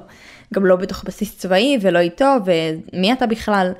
[0.54, 3.72] גם לא בתוך בסיס צבאי ולא איתו, ומי אתה בכלל?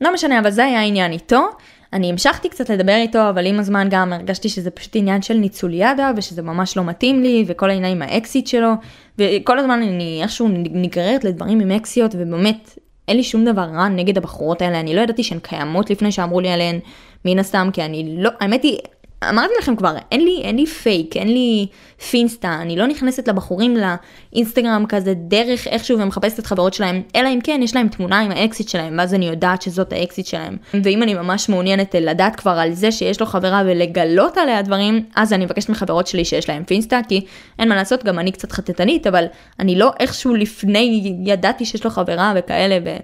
[0.00, 1.48] לא משנה, אבל זה היה העניין איתו.
[1.96, 6.10] אני המשכתי קצת לדבר איתו, אבל עם הזמן גם הרגשתי שזה פשוט עניין של ניצוליאדה,
[6.16, 8.72] ושזה ממש לא מתאים לי, וכל העניין עם האקסיט שלו,
[9.18, 12.78] וכל הזמן אני איכשהו נגררת לדברים עם אקסיות, ובאמת,
[13.08, 16.40] אין לי שום דבר רע נגד הבחורות האלה, אני לא ידעתי שהן קיימות לפני שאמרו
[16.40, 16.78] לי עליהן,
[17.24, 18.78] מן הסתם, כי אני לא, האמת היא,
[19.24, 21.66] אמרתי לכם כבר, אין לי, אין לי פייק, אין לי
[22.10, 27.38] פינסטה, אני לא נכנסת לבחורים לאינסטגרם כזה דרך איכשהו ומחפשת את חברות שלהם, אלא אם
[27.44, 30.56] כן יש להם תמונה עם האקסית שלהם, ואז אני יודעת שזאת האקסית שלהם.
[30.84, 35.32] ואם אני ממש מעוניינת לדעת כבר על זה שיש לו חברה ולגלות עליה דברים, אז
[35.32, 37.20] אני מבקשת מחברות שלי שיש להם פינסטה, כי
[37.58, 39.24] אין מה לעשות, גם אני קצת חטטנית, אבל
[39.60, 42.96] אני לא איכשהו לפני ידעתי שיש לו חברה וכאלה, ו...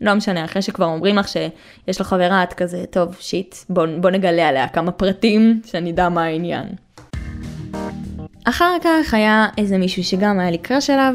[0.00, 4.10] לא משנה, אחרי שכבר אומרים לך שיש לו חברה, את כזה, טוב, shit, בוא, בוא
[4.10, 6.66] נגלה עליה כמה פרטים, שאני אדע מה העניין.
[8.44, 11.14] אחר כך היה איזה מישהו שגם היה לי crush עליו,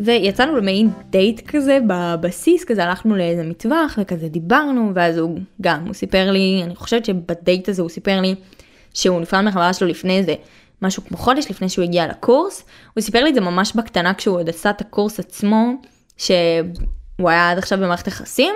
[0.00, 5.94] ויצאנו למעין דייט כזה בבסיס, כזה הלכנו לאיזה מטווח וכזה דיברנו, ואז הוא גם, הוא
[5.94, 8.34] סיפר לי, אני חושבת שבדייט הזה הוא סיפר לי
[8.94, 10.34] שהוא נפרד מחברה שלו לפני איזה
[10.82, 12.64] משהו כמו חודש לפני שהוא הגיע לקורס,
[12.94, 15.72] הוא סיפר לי את זה ממש בקטנה כשהוא עוד עשה את הקורס עצמו,
[16.16, 16.30] ש...
[17.22, 18.54] הוא היה עד עכשיו במערכת יחסים,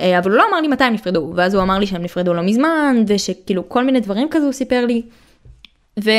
[0.00, 2.34] אה, אבל הוא לא אמר לי מתי הם נפרדו, ואז הוא אמר לי שהם נפרדו
[2.34, 5.02] לא מזמן, ושכאילו כל מיני דברים כזה הוא סיפר לי.
[6.04, 6.10] ו...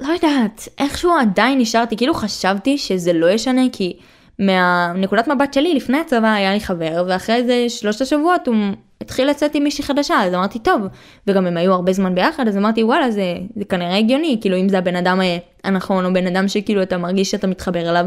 [0.00, 3.96] לא יודעת, איכשהו עדיין נשארתי, כאילו חשבתי שזה לא ישנה, כי
[4.38, 8.56] מהנקודת מבט שלי לפני הצבא היה לי חבר, ואחרי איזה שלושת השבועות הוא
[9.00, 10.82] התחיל לצאת עם מישהי חדשה, אז אמרתי טוב,
[11.26, 14.68] וגם הם היו הרבה זמן ביחד, אז אמרתי וואלה זה, זה כנראה הגיוני, כאילו אם
[14.68, 18.06] זה הבן אדם אה, הנכון, או בן אדם שכאילו אתה מרגיש שאתה מתחבר אליו,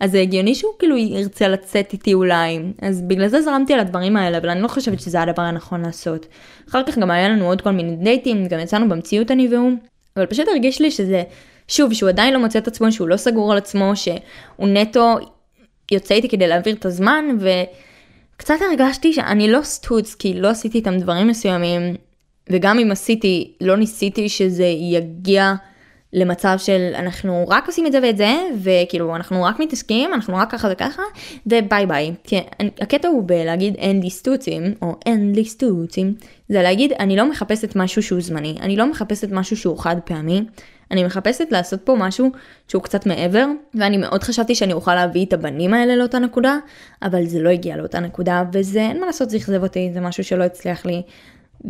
[0.00, 4.16] אז זה הגיוני שהוא כאילו ירצה לצאת איתי אולי, אז בגלל זה זרמתי על הדברים
[4.16, 6.26] האלה, אבל אני לא חושבת שזה הדבר הנכון לעשות.
[6.68, 9.72] אחר כך גם היה לנו עוד כל מיני דייטים, גם יצאנו במציאות אני והוא,
[10.16, 11.22] אבל פשוט הרגיש לי שזה,
[11.68, 15.16] שוב, שהוא עדיין לא מוצא את עצמו, שהוא לא סגור על עצמו, שהוא נטו
[15.92, 17.24] יוצא איתי כדי להעביר את הזמן,
[18.36, 21.96] וקצת הרגשתי שאני לא סטוץ, כי לא עשיתי איתם דברים מסוימים,
[22.50, 25.54] וגם אם עשיתי, לא ניסיתי שזה יגיע
[26.12, 30.50] למצב של אנחנו רק עושים את זה ואת זה, וכאילו אנחנו רק מתעסקים, אנחנו רק
[30.50, 31.02] ככה וככה,
[31.46, 32.12] וביי ביי.
[32.24, 32.36] כי
[32.80, 36.14] הקטע הוא בלהגיד אין לי סטוצים, או אין לי סטוצים,
[36.48, 40.44] זה להגיד אני לא מחפשת משהו שהוא זמני, אני לא מחפשת משהו שהוא חד פעמי,
[40.92, 42.30] אני מחפשת לעשות פה משהו
[42.68, 46.56] שהוא קצת מעבר, ואני מאוד חשבתי שאני אוכל להביא את הבנים האלה לאותה נקודה,
[47.02, 50.24] אבל זה לא הגיע לאותה נקודה, וזה אין מה לעשות, זה אכזב אותי, זה משהו
[50.24, 51.02] שלא הצליח לי,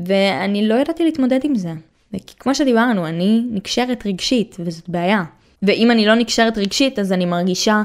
[0.07, 1.73] ואני לא ידעתי להתמודד עם זה.
[2.15, 5.25] וכי כמו שדיברנו, אני נקשרת רגשית, וזאת בעיה.
[5.63, 7.83] ואם אני לא נקשרת רגשית, אז אני מרגישה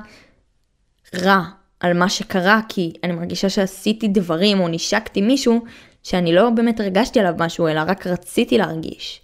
[1.15, 1.41] רע
[1.79, 5.61] על מה שקרה, כי אני מרגישה שעשיתי דברים או נשקתי מישהו
[6.03, 9.21] שאני לא באמת הרגשתי עליו משהו, אלא רק רציתי להרגיש.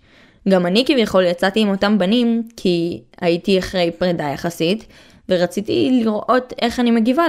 [0.50, 4.88] גם אני כביכול יצאתי עם אותם בנים, כי הייתי אחרי פרידה יחסית,
[5.30, 7.24] ורציתי לראות איך אני מגיבה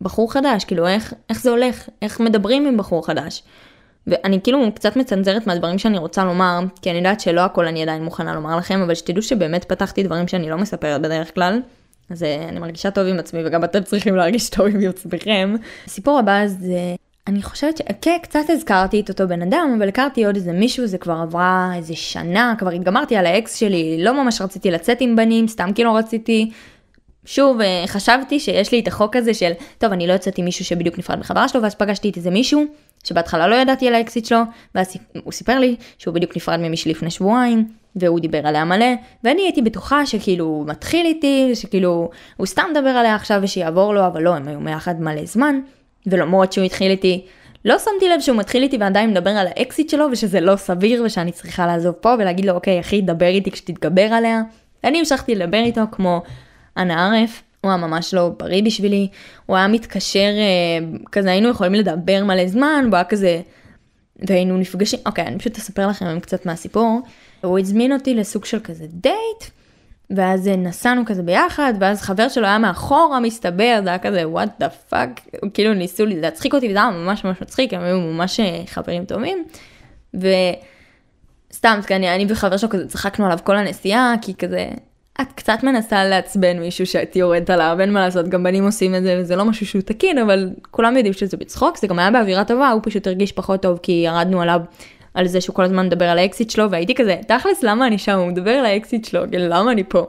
[0.00, 3.42] לבחור חדש, כאילו איך, איך זה הולך, איך מדברים עם בחור חדש.
[4.06, 8.04] ואני כאילו קצת מצנזרת מהדברים שאני רוצה לומר, כי אני יודעת שלא הכל אני עדיין
[8.04, 11.60] מוכנה לומר לכם, אבל שתדעו שבאמת פתחתי דברים שאני לא מספרת בדרך כלל.
[12.10, 15.54] אז אה, אני מרגישה טוב עם עצמי וגם אתם צריכים להרגיש טוב עם עצמכם.
[15.86, 16.94] הסיפור הבא זה,
[17.26, 21.14] אני חושבת שקצת הזכרתי את אותו בן אדם, אבל הכרתי עוד איזה מישהו, זה כבר
[21.22, 25.72] עברה איזה שנה, כבר התגמרתי על האקס שלי, לא ממש רציתי לצאת עם בנים, סתם
[25.74, 26.50] כי לא רציתי.
[27.24, 30.98] שוב, אה, חשבתי שיש לי את החוק הזה של, טוב, אני לא יוצאתי מישהו שבדיוק
[30.98, 32.64] נפרד מחברה שלו, ואז פגשתי את איזה מישהו
[33.04, 34.40] שבהתחלה לא ידעתי על האקסיט שלו,
[34.74, 38.86] ואז הוא סיפר לי שהוא בדיוק נפרד ממישהי לפני שבועיים, והוא דיבר עליה מלא,
[39.24, 44.06] ואני הייתי בטוחה שכאילו הוא מתחיל איתי, שכאילו הוא סתם מדבר עליה עכשיו ושיעבור לו,
[44.06, 45.60] אבל לא, הם היו ביחד מלא זמן,
[46.06, 47.24] ולמרות שהוא התחיל איתי,
[47.64, 51.32] לא שמתי לב שהוא מתחיל איתי ועדיין מדבר על האקסיט שלו, ושזה לא סביר ושאני
[51.32, 54.42] צריכה לעזוב פה ולהגיד לו, אוקיי, אחי, דבר איתי כשתתגבר עליה.
[54.84, 56.22] ואני המשכתי לדבר איתו כמו
[56.76, 59.08] אנא ערף, הוא היה ממש לא בריא בשבילי,
[59.46, 63.40] הוא היה מתקשר, אה, כזה היינו יכולים לדבר מלא זמן, הוא היה כזה,
[64.16, 67.00] והיינו נפגשים, אוקיי, אני פשוט אספר לכם קצת מהסיפור.
[67.40, 69.50] הוא הזמין אותי לסוג של כזה דייט,
[70.10, 74.68] ואז נסענו כזה ביחד, ואז חבר שלו היה מאחורה מסתבר, זה היה כזה what the
[74.68, 75.20] fuck,
[75.54, 79.44] כאילו ניסו להצחיק אותי, וזה היה ממש ממש מצחיק, הם היו ממש אה, חברים טובים.
[80.14, 84.68] וסתם, אני, אני וחבר שלו כזה צחקנו עליו כל הנסיעה, כי כזה,
[85.20, 89.02] את קצת מנסה לעצבן מישהו שהייתי יורדת עליו, אין מה לעשות, גם בנים עושים את
[89.02, 92.44] זה, וזה לא משהו שהוא תקין, אבל כולם יודעים שזה בצחוק, זה גם היה באווירה
[92.44, 94.60] טובה, הוא פשוט הרגיש פחות טוב, כי ירדנו עליו
[95.16, 98.18] על זה שהוא כל הזמן מדבר על האקסיט שלו, והייתי כזה, תכלס, למה אני שם?
[98.18, 100.06] הוא מדבר על האקסיט שלו, כאילו, למה אני פה?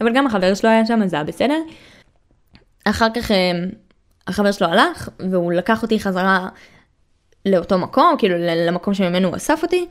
[0.00, 1.58] אבל גם החבר שלו היה שם, אז זה היה בסדר.
[2.84, 3.52] אחר כך אה,
[4.26, 6.48] החבר שלו הלך, והוא לקח אותי חזרה
[7.46, 9.86] לאותו מקום, כאילו למקום שממנו הוא אסף אותי,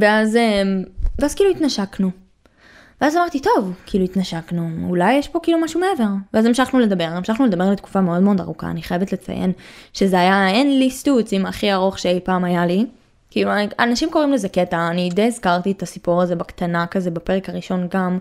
[0.00, 0.62] ואז, אה,
[1.18, 2.10] ואז כאילו התנשקנו.
[3.00, 6.10] ואז אמרתי, טוב, כאילו התנשקנו, אולי יש פה כאילו משהו מעבר.
[6.34, 9.52] ואז המשכנו לדבר, המשכנו לדבר לתקופה מאוד מאוד ארוכה, אני חייבת לציין
[9.92, 12.86] שזה היה אין לי סטוצים הכי ארוך שאי פעם היה לי.
[13.30, 17.88] כאילו, אנשים קוראים לזה קטע, אני די הזכרתי את הסיפור הזה בקטנה כזה בפרק הראשון
[17.90, 18.18] גם,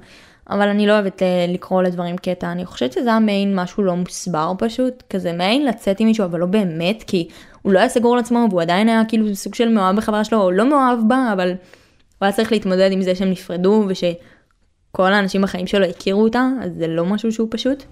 [0.49, 3.95] אבל אני לא אוהבת אה, לקרוא לדברים קטע, אני חושבת שזה היה מעין משהו לא
[3.95, 7.27] מוסבר פשוט, כזה מעין לצאת עם מישהו, אבל לא באמת, כי
[7.61, 10.41] הוא לא היה סגור על עצמו, והוא עדיין היה כאילו סוג של מאוהב בחברה שלו,
[10.41, 11.55] או לא מאוהב בה, אבל הוא
[12.25, 16.87] היה צריך להתמודד עם זה שהם נפרדו ושכל האנשים בחיים שלו הכירו אותה, אז זה
[16.87, 17.83] לא משהו שהוא פשוט.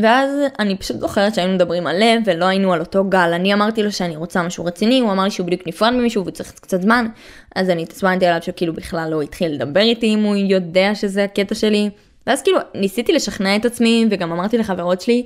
[0.00, 3.32] ואז אני פשוט זוכרת שהיינו מדברים על לב ולא היינו על אותו גל.
[3.34, 6.52] אני אמרתי לו שאני רוצה משהו רציני, הוא אמר לי שהוא בדיוק נפרד ממישהו וצריך
[6.52, 7.06] קצת זמן,
[7.54, 11.54] אז אני התעצבנתי עליו שכאילו בכלל לא התחיל לדבר איתי אם הוא יודע שזה הקטע
[11.54, 11.90] שלי.
[12.26, 15.24] ואז כאילו ניסיתי לשכנע את עצמי וגם אמרתי לחברות שלי,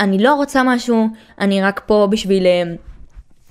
[0.00, 1.08] אני לא רוצה משהו,
[1.40, 2.46] אני רק פה בשביל...
[2.46, 2.62] אה,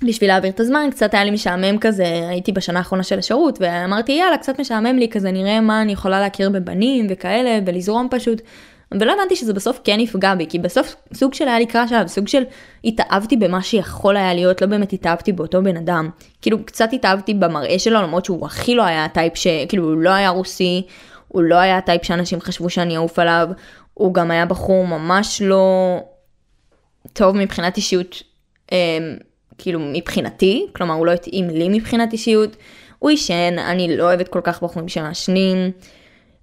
[0.04, 4.12] בשביל להעביר את הזמן, קצת היה לי משעמם כזה, הייתי בשנה האחרונה של השירות, ואמרתי
[4.12, 8.42] יאללה, קצת משעמם לי, כזה נראה מה אני יכולה להכיר בבנים וכאלה, ולזרום פשוט.
[8.92, 12.08] ולא הבנתי שזה בסוף כן יפגע בי, כי בסוף סוג של היה לי קראש עליו,
[12.08, 12.44] סוג של
[12.84, 16.10] התאהבתי במה שיכול היה להיות, לא באמת התאהבתי באותו בן אדם.
[16.42, 19.48] כאילו קצת התאהבתי במראה שלו, למרות שהוא הכי לא היה הטייפ ש...
[19.70, 20.82] כאילו הוא לא היה רוסי,
[21.28, 23.50] הוא לא היה הטייפ שאנשים חשבו שאני אעוף עליו,
[23.94, 25.98] הוא גם היה בחור ממש לא
[27.14, 28.24] טוב מבחינת אישיות,
[28.72, 28.78] אה,
[29.58, 32.56] כאילו מבחינתי, כלומר הוא לא התאים לי מבחינת אישיות.
[33.00, 35.72] הוא עישן, אני לא אוהבת כל כך בחורים שמעשנים.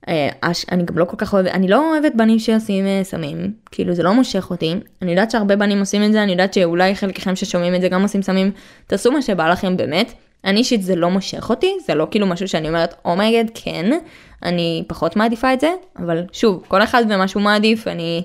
[0.09, 0.29] אה,
[0.73, 4.03] אני גם לא כל כך אוהבת, אני לא אוהבת בנים שעושים אה, סמים, כאילו זה
[4.03, 4.75] לא מושך אותי.
[5.03, 8.03] אני יודעת שהרבה בנים עושים את זה, אני יודעת שאולי חלקכם ששומעים את זה גם
[8.03, 8.51] עושים סמים,
[8.87, 10.13] תעשו מה שבא לכם באמת.
[10.45, 13.99] אני אישית זה לא מושך אותי, זה לא כאילו משהו שאני אומרת אומייגד oh כן,
[14.43, 18.23] אני פחות מעדיפה את זה, אבל שוב, כל אחד ומה שהוא מעדיף, אני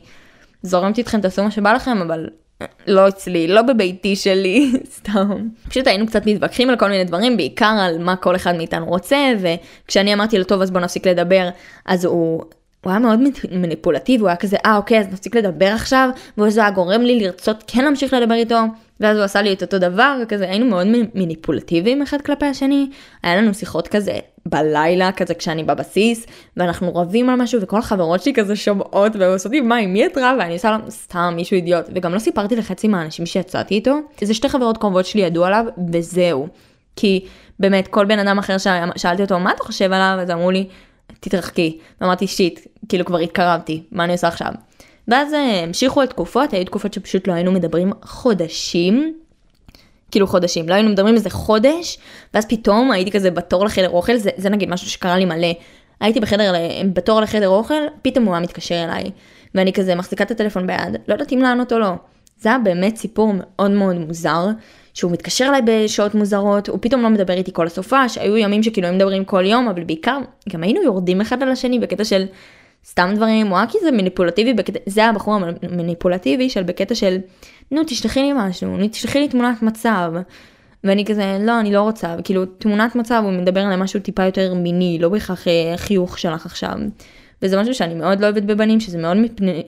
[0.63, 2.27] זורמת איתכם, תעשו מה שבא לכם, אבל
[2.87, 5.47] לא אצלי, לא בביתי שלי, סתם.
[5.69, 9.17] פשוט היינו קצת מתווכחים על כל מיני דברים, בעיקר על מה כל אחד מאיתנו רוצה,
[9.39, 11.49] וכשאני אמרתי לו, טוב, אז בוא נפסיק לדבר,
[11.85, 12.43] אז הוא...
[12.83, 13.19] הוא היה מאוד
[13.51, 17.63] מניפולטיבי, הוא היה כזה, אה אוקיי, אז נפסיק לדבר עכשיו, וזה היה גורם לי לרצות
[17.67, 18.55] כן להמשיך לדבר איתו,
[18.99, 22.89] ואז הוא עשה לי את אותו דבר, וכזה היינו מאוד מניפולטיביים אחד כלפי השני,
[23.23, 24.19] היה לנו שיחות כזה
[24.51, 26.25] בלילה, כזה כשאני בבסיס,
[26.57, 30.17] ואנחנו רבים על משהו, וכל החברות שלי כזה שומעות, ועושות לי, מה, עם מי את
[30.17, 30.35] רבה?
[30.39, 34.49] ואני עושה לה, סתם, מישהו אידיוט, וגם לא סיפרתי לחצי מהאנשים שיצאתי איתו, איזה שתי
[34.49, 36.47] חברות קרובות שלי ידעו עליו, וזהו.
[36.95, 37.25] כי
[37.59, 40.17] באמת, כל בן אדם אחר ששאלתי אותו, מה אתה חושב עליו?
[40.21, 40.67] אז אמרו לי,
[41.19, 41.77] תתרחקי.
[42.01, 42.59] ואמרתי, שיט,
[42.89, 44.51] כאילו כבר התקרבתי, מה אני עושה עכשיו?
[45.07, 49.13] ואז אה, המשיכו התקופות, היו תקופות שפשוט לא היינו מדברים חודשים,
[50.11, 51.97] כאילו חודשים, לא היינו מדברים איזה חודש,
[52.33, 55.53] ואז פתאום הייתי כזה בתור לחדר אוכל, זה, זה נגיד משהו שקרה לי מלא.
[55.99, 56.53] הייתי בחדר,
[56.93, 59.11] בתור לחדר אוכל, פתאום הוא היה מתקשר אליי,
[59.55, 61.91] ואני כזה מחזיקה את הטלפון ביד, לא יודעת אם לענות או לא.
[62.39, 64.45] זה היה באמת סיפור מאוד מאוד מוזר,
[64.93, 68.87] שהוא מתקשר אליי בשעות מוזרות, הוא פתאום לא מדבר איתי כל הסופה, שהיו ימים שכאילו
[68.87, 70.17] הם מדברים כל יום, אבל בעיקר
[70.49, 72.25] גם היינו יורדים אחד על השני בקטע של
[72.85, 77.17] סתם דברים, הוא היה כזה מניפולטיבי, בקטע, זה הבחור המניפולטיבי של בקטע של,
[77.71, 80.13] נו תשלחי לי משהו, תשלחי לי תמונת מצב.
[80.83, 84.53] ואני כזה, לא, אני לא רוצה, כאילו, תמונת מצב, הוא מדבר על משהו טיפה יותר
[84.53, 86.73] מיני, לא בהכרח אה, חיוך שלך עכשיו.
[87.41, 89.17] וזה משהו שאני מאוד לא אוהבת בבנים, שזה מאוד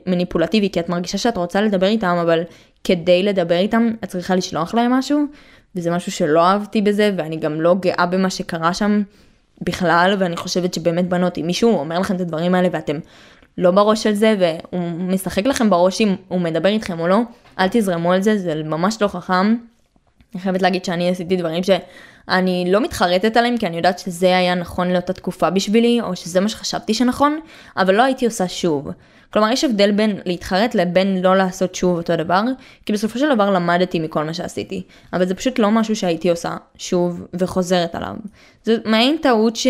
[0.08, 2.40] מניפולטיבי, כי את מרגישה שאת רוצה לדבר איתם, אבל
[2.84, 5.26] כדי לדבר איתם, את צריכה לשלוח להם משהו,
[5.76, 9.02] וזה משהו שלא אהבתי בזה, ואני גם לא גאה במה שקרה שם
[9.62, 13.00] בכלל, ואני חושבת שבאמת בנות, אם מישהו אומר לכם את הדברים האלה ואתם
[13.58, 17.20] לא בראש של זה, והוא משחק לכם בראש אם הוא מדבר איתכם או לא,
[17.60, 19.56] אל תזרמו על זה, זה ממש לא חכם.
[20.34, 24.56] אני חייבת להגיד שאני עשיתי דברים שאני לא מתחרטת עליהם, כי אני יודעת שזה היה
[24.56, 27.40] נכון לאותה תקופה בשבילי, או שזה מה שחשבתי שנכון,
[27.78, 28.88] אבל לא הייתי עושה שוב.
[29.34, 32.42] כלומר, יש הבדל בין להתחרט לבין לא לעשות שוב אותו דבר,
[32.86, 36.58] כי בסופו של דבר למדתי מכל מה שעשיתי, אבל זה פשוט לא משהו שהייתי עושה
[36.78, 38.16] שוב וחוזרת עליו.
[38.64, 39.68] זה מעין טעות ש...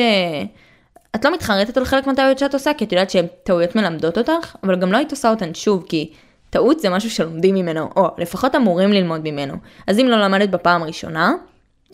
[1.16, 4.56] את לא מתחרטת על חלק מהטעויות שאת עושה, כי את יודעת שהן טעויות מלמדות אותך,
[4.64, 6.12] אבל גם לא היית עושה אותן שוב, כי
[6.54, 9.54] טעות זה משהו שלומדים ממנו, או לפחות אמורים ללמוד ממנו.
[9.88, 11.34] אז אם לא למדת בפעם הראשונה,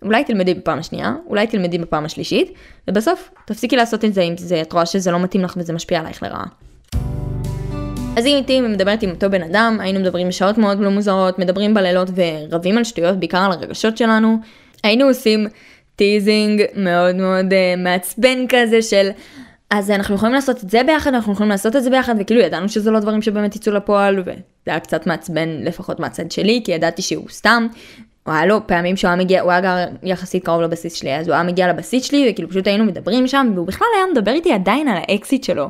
[0.01, 2.53] אולי תלמדי בפעם השנייה, אולי תלמדי בפעם השלישית,
[2.87, 5.99] ובסוף תפסיקי לעשות את זה אם זה, את רואה שזה לא מתאים לך וזה משפיע
[5.99, 6.45] עלייך לרעה.
[8.17, 11.73] אז אם איתי מדברת עם אותו בן אדם, היינו מדברים בשעות מאוד לא מוזרות, מדברים
[11.73, 14.37] בלילות ורבים על שטויות, בעיקר על הרגשות שלנו.
[14.83, 15.47] היינו עושים
[15.95, 19.09] teasing מאוד מאוד uh, מעצבן כזה של
[19.69, 22.69] אז אנחנו יכולים לעשות את זה ביחד, אנחנו יכולים לעשות את זה ביחד, וכאילו ידענו
[22.69, 24.31] שזה לא דברים שבאמת יצאו לפועל, וזה
[24.65, 27.67] היה קצת מעצבן לפחות מהצד שלי, כי ידעתי שהוא סתם.
[28.23, 31.27] הוא היה לו פעמים שהוא היה מגיע, הוא היה גר יחסית קרוב לבסיס שלי, אז
[31.27, 34.53] הוא היה מגיע לבסיס שלי, וכאילו פשוט היינו מדברים שם, והוא בכלל היה מדבר איתי
[34.53, 35.69] עדיין על האקסיט שלו.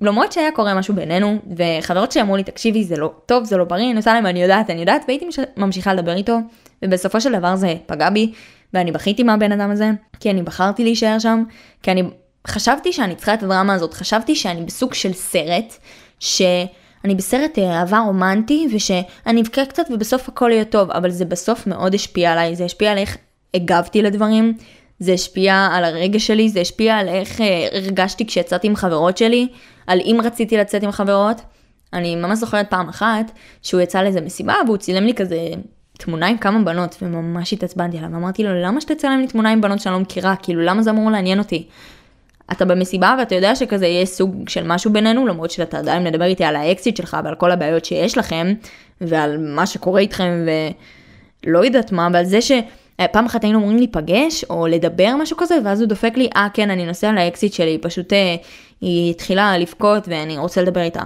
[0.00, 3.64] למרות שהיה קורה משהו בינינו, וחברות שלי אמרו לי, תקשיבי, זה לא טוב, זה לא
[3.64, 6.38] בריא, אני עושה להם, אני יודעת, אני יודעת, והייתי ממשיכה לדבר איתו,
[6.84, 8.32] ובסופו של דבר זה פגע בי,
[8.74, 11.42] ואני בכיתי מהבן אדם הזה, כי אני בחרתי להישאר שם,
[11.82, 12.02] כי אני
[12.48, 15.76] חשבתי שאני צריכה את הדרמה הזאת, חשבתי שאני בסוג של סרט,
[16.20, 21.66] שאני בסרט אה, אהבה רומנטי, ושאני אבכה קצת ובסוף הכל יהיה טוב, אבל זה בסוף
[21.66, 23.16] מאוד השפיע עליי, זה השפיע על איך
[23.54, 24.54] הגבתי לדברים,
[24.98, 29.48] זה השפיע על הרגע שלי, זה השפיע על איך אה, הרגשתי כשיצאתי עם חברות שלי,
[29.86, 31.40] על אם רציתי לצאת עם חברות.
[31.92, 33.30] אני ממש זוכרת פעם אחת
[33.62, 35.38] שהוא יצא לאיזה מסיבה והוא צילם לי כזה
[35.98, 39.80] תמונה עם כמה בנות, וממש התעצבנתי עליו, ואמרתי לו, למה שתצלם לי תמונה עם בנות
[39.80, 40.36] שאני לא מכירה?
[40.36, 41.68] כאילו, למה זה אמור לעניין אותי?
[42.52, 46.44] אתה במסיבה ואתה יודע שכזה יש סוג של משהו בינינו, למרות שאתה עדיין מדבר איתי
[46.44, 48.54] על האקסיט שלך ועל כל הבעיות שיש לכם,
[49.00, 50.46] ועל מה שקורה איתכם,
[51.46, 55.80] ולא יודעת מה, ועל זה שפעם אחת היינו אמורים להיפגש, או לדבר משהו כזה, ואז
[55.80, 58.36] הוא דופק לי, אה כן, אני נוסע לאקסיט שלי, פשוט אה,
[58.80, 61.02] היא התחילה לבכות ואני רוצה לדבר איתה.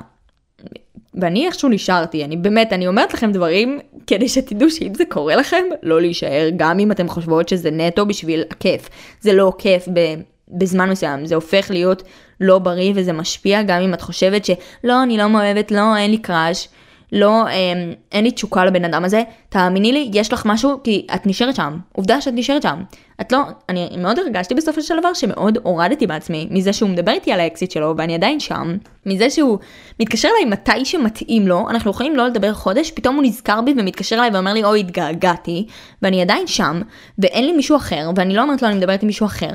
[1.14, 5.64] ואני איכשהו נשארתי, אני באמת, אני אומרת לכם דברים כדי שתדעו שאם זה קורה לכם,
[5.82, 8.88] לא להישאר, גם אם אתם חושבות שזה נטו בשביל הכיף.
[9.20, 10.14] זה לא כיף ב...
[10.52, 12.02] בזמן מסוים, זה הופך להיות
[12.40, 16.18] לא בריא וזה משפיע גם אם את חושבת שלא, אני לא מאוהבת, לא, אין לי
[16.18, 16.68] קראש,
[17.12, 21.26] לא, אין, אין לי תשוקה לבן אדם הזה, תאמיני לי, יש לך משהו, כי את
[21.26, 22.82] נשארת שם, עובדה שאת נשארת שם.
[23.20, 27.32] את לא, אני מאוד הרגשתי בסופו של דבר שמאוד הורדתי בעצמי מזה שהוא מדבר איתי
[27.32, 29.58] על האקסיט שלו ואני עדיין שם, מזה שהוא
[30.00, 34.16] מתקשר אליי מתי שמתאים לו, אנחנו יכולים לא לדבר חודש, פתאום הוא נזכר בי ומתקשר
[34.16, 35.66] אליי ואומר לי אוי התגעגעתי,
[36.02, 36.80] ואני עדיין שם,
[37.18, 39.52] ואין לי מישהו אחר, ואני לא אומרת לו אני מדברת עם מישהו אחר,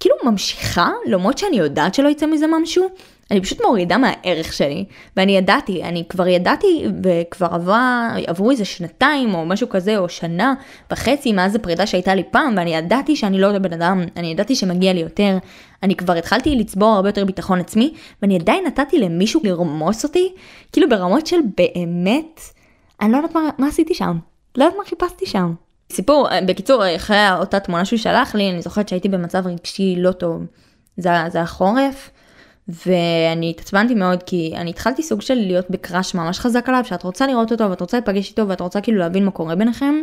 [0.00, 2.88] כאילו ממשיכה, למרות שאני יודעת שלא יצא מזה משהו,
[3.30, 4.84] אני פשוט מורידה מהערך שלי,
[5.16, 10.54] ואני ידעתי, אני כבר ידעתי, וכבר עברה, עברו איזה שנתיים או משהו כזה, או שנה
[10.90, 14.54] וחצי מאז הפרידה שהייתה לי פעם, ואני ידעתי שאני לא אותו בן אדם, אני ידעתי
[14.56, 15.38] שמגיע לי יותר,
[15.82, 20.32] אני כבר התחלתי לצבור הרבה יותר ביטחון עצמי, ואני עדיין נתתי למישהו לרמוס אותי,
[20.72, 22.40] כאילו ברמות של באמת,
[23.00, 24.18] אני לא יודעת מה, מה עשיתי שם,
[24.56, 25.54] לא יודעת מה חיפשתי שם.
[25.92, 30.42] סיפור, בקיצור, אחרי אותה תמונה שהוא שלח לי, אני זוכרת שהייתי במצב רגשי לא טוב.
[30.96, 32.10] זה, זה החורף,
[32.68, 37.26] ואני התעצבנתי מאוד כי אני התחלתי סוג של להיות בקראש ממש חזק עליו, שאת רוצה
[37.26, 39.94] לראות אותו ואת רוצה לפגש איתו ואת רוצה כאילו להבין מה קורה ביניכם.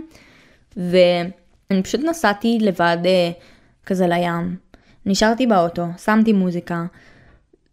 [0.78, 3.32] ואני פשוט נסעתי לבד אה,
[3.86, 4.56] כזה לים.
[5.06, 6.86] נשארתי באוטו, שמתי מוזיקה,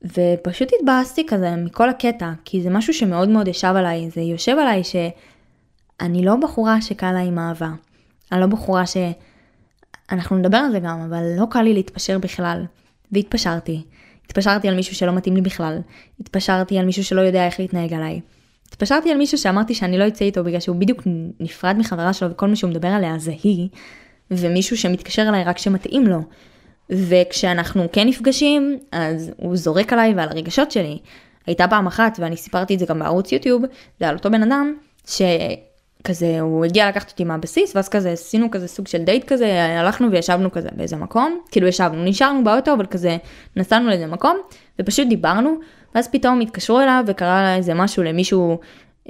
[0.04, 4.82] ופשוט התבאסתי כזה מכל הקטע, כי זה משהו שמאוד מאוד ישב עליי, זה יושב עליי
[4.84, 7.70] שאני לא בחורה שקל לה עם אהבה.
[8.32, 8.96] אני לא בחורה ש...
[10.12, 12.64] אנחנו נדבר על זה גם, אבל לא קל לי להתפשר בכלל.
[13.12, 13.82] והתפשרתי.
[14.30, 15.78] התפשרתי על מישהו שלא מתאים לי בכלל.
[16.20, 18.20] התפשרתי על מישהו שלא יודע איך להתנהג עליי.
[18.68, 21.02] התפשרתי על מישהו שאמרתי שאני לא אצא איתו בגלל שהוא בדיוק
[21.40, 23.68] נפרד מחברה שלו וכל מה שהוא מדבר עליה זה היא,
[24.30, 26.20] ומישהו שמתקשר אליי רק שמתאים לו.
[26.90, 30.98] וכשאנחנו כן נפגשים, אז הוא זורק עליי ועל הרגשות שלי.
[31.46, 33.62] הייתה פעם אחת, ואני סיפרתי את זה גם בערוץ יוטיוב,
[34.00, 34.74] זה על אותו בן אדם,
[35.06, 35.22] ש...
[36.04, 40.10] כזה הוא הגיע לקחת אותי מהבסיס ואז כזה עשינו כזה סוג של דייט כזה הלכנו
[40.10, 43.16] וישבנו כזה באיזה מקום כאילו ישבנו נשארנו באוטו אבל כזה
[43.56, 44.36] נסענו לאיזה מקום
[44.78, 45.54] ופשוט דיברנו
[45.94, 48.58] ואז פתאום התקשרו אליו וקרה איזה משהו למישהו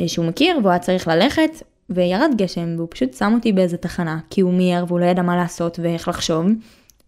[0.01, 1.51] אה, שהוא מכיר והוא היה צריך ללכת
[1.91, 5.37] וירד גשם והוא פשוט שם אותי באיזה תחנה כי הוא מיהר והוא לא ידע מה
[5.37, 6.47] לעשות ואיך לחשוב.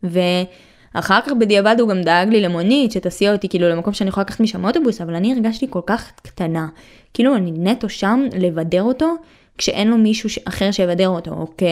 [0.03, 4.41] ואחר כך בדיעבד הוא גם דאג לי למונית שתסיע אותי כאילו למקום שאני יכולה לקחת
[4.41, 6.69] משם אוטובוס אבל אני הרגשתי כל כך קטנה
[7.15, 9.15] כאילו אני נטו שם לבדר אותו
[9.59, 11.63] כשאין לו מישהו אחר שיבדר אותו, או, כ...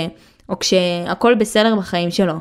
[0.48, 2.34] או כשהכל בסדר בחיים שלו,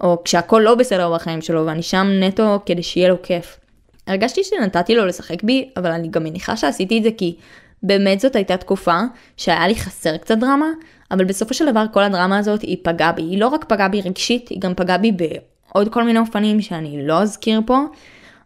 [0.00, 3.58] או כשהכל לא בסדר בחיים שלו, ואני שם נטו כדי שיהיה לו כיף.
[4.06, 7.36] הרגשתי שנתתי לו לשחק בי, אבל אני גם מניחה שעשיתי את זה כי
[7.82, 9.00] באמת זאת הייתה תקופה
[9.36, 10.70] שהיה לי חסר קצת דרמה,
[11.10, 13.22] אבל בסופו של דבר כל הדרמה הזאת היא פגעה בי.
[13.22, 17.06] היא לא רק פגעה בי רגשית, היא גם פגעה בי בעוד כל מיני אופנים שאני
[17.06, 17.78] לא אזכיר פה,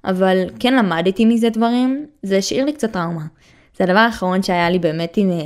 [0.04, 3.24] אבל כן למדתי מזה דברים, זה השאיר לי קצת טראומה.
[3.76, 5.36] זה הדבר האחרון שהיה לי באמת עם אה,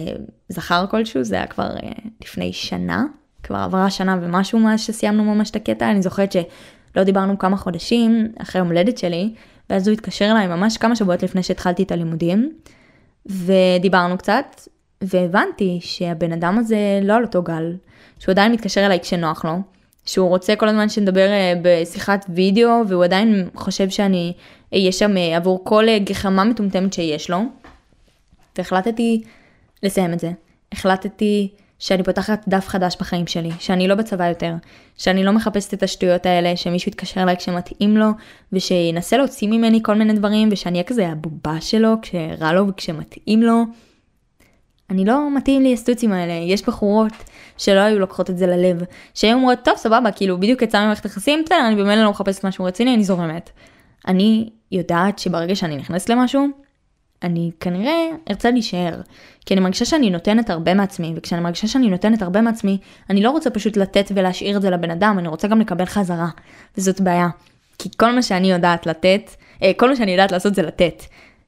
[0.54, 1.90] זכר כלשהו, זה היה כבר אה,
[2.22, 3.04] לפני שנה,
[3.42, 8.32] כבר עברה שנה ומשהו מאז שסיימנו ממש את הקטע, אני זוכרת שלא דיברנו כמה חודשים
[8.38, 9.34] אחרי יום הולדת שלי,
[9.70, 12.52] ואז הוא התקשר אליי ממש כמה שבועות לפני שהתחלתי את הלימודים,
[13.26, 14.60] ודיברנו קצת,
[15.02, 17.72] והבנתי שהבן אדם הזה לא על אותו גל,
[18.18, 19.60] שהוא עדיין מתקשר אליי כשנוח לו,
[20.06, 24.32] שהוא רוצה כל הזמן שנדבר אה, בשיחת וידאו, והוא עדיין חושב שאני
[24.74, 27.38] אהיה שם עבור כל גחמה מטומטמת שיש לו.
[28.58, 29.22] והחלטתי
[29.82, 30.30] לסיים את זה.
[30.74, 34.54] החלטתי שאני פותחת דף חדש בחיים שלי, שאני לא בצבא יותר,
[34.96, 38.06] שאני לא מחפשת את השטויות האלה, שמישהו יתקשר אליי כשמתאים לו,
[38.52, 43.62] ושינסה להוציא ממני כל מיני דברים, ושאני אהיה כזה הבובה שלו כשרע לו וכשמתאים לו.
[44.90, 47.12] אני לא מתאים לי הסטוצים האלה, יש בחורות
[47.58, 48.82] שלא היו לוקחות את זה ללב,
[49.14, 52.64] שהיו אומרות, טוב סבבה, כאילו בדיוק יצא ממערכת יחסים, בסדר, אני במילא לא מחפשת משהו
[52.64, 53.50] רציני, אני זורמת.
[54.08, 56.46] אני יודעת שברגע שאני נכנסת למשהו,
[57.24, 59.00] אני כנראה ארצה להישאר.
[59.46, 62.78] כי אני מרגישה שאני נותנת הרבה מעצמי, וכשאני מרגישה שאני נותנת הרבה מעצמי,
[63.10, 66.28] אני לא רוצה פשוט לתת ולהשאיר את זה לבן אדם, אני רוצה גם לקבל חזרה.
[66.78, 67.28] וזאת בעיה.
[67.78, 69.30] כי כל מה שאני יודעת לתת,
[69.62, 71.02] אה, כל מה שאני יודעת לעשות זה לתת.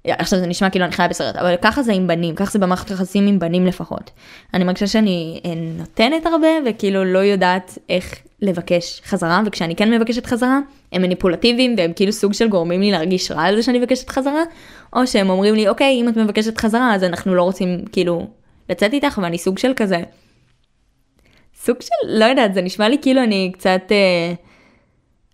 [0.04, 2.90] עכשיו זה נשמע כאילו אני חיה בסרט, אבל ככה זה עם בנים, ככה זה במערכת
[2.90, 4.10] יחסים עם בנים לפחות.
[4.54, 10.26] אני מרגישה שאני אה, נותנת הרבה וכאילו לא יודעת איך לבקש חזרה, וכשאני כן מבקשת
[10.26, 10.58] חזרה,
[10.92, 14.42] הם מניפולטיביים והם כאילו סוג של גורמים לי להרגיש רע על זה שאני מבקשת חזרה,
[14.96, 18.26] או שהם אומרים לי, אוקיי, אם את מבקשת חזרה אז אנחנו לא רוצים כאילו
[18.70, 19.98] לצאת איתך, ואני סוג של כזה,
[21.54, 23.82] סוג של, לא יודעת, זה נשמע לי כאילו אני קצת...
[23.90, 24.34] אה,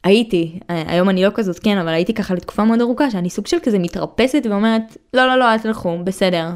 [0.04, 3.46] הייתי, אה, היום אני לא כזאת, כן, אבל הייתי ככה לתקופה מאוד ארוכה, שאני סוג
[3.46, 6.48] של כזה מתרפסת ואומרת, לא, לא, לא, אל תלכו, בסדר.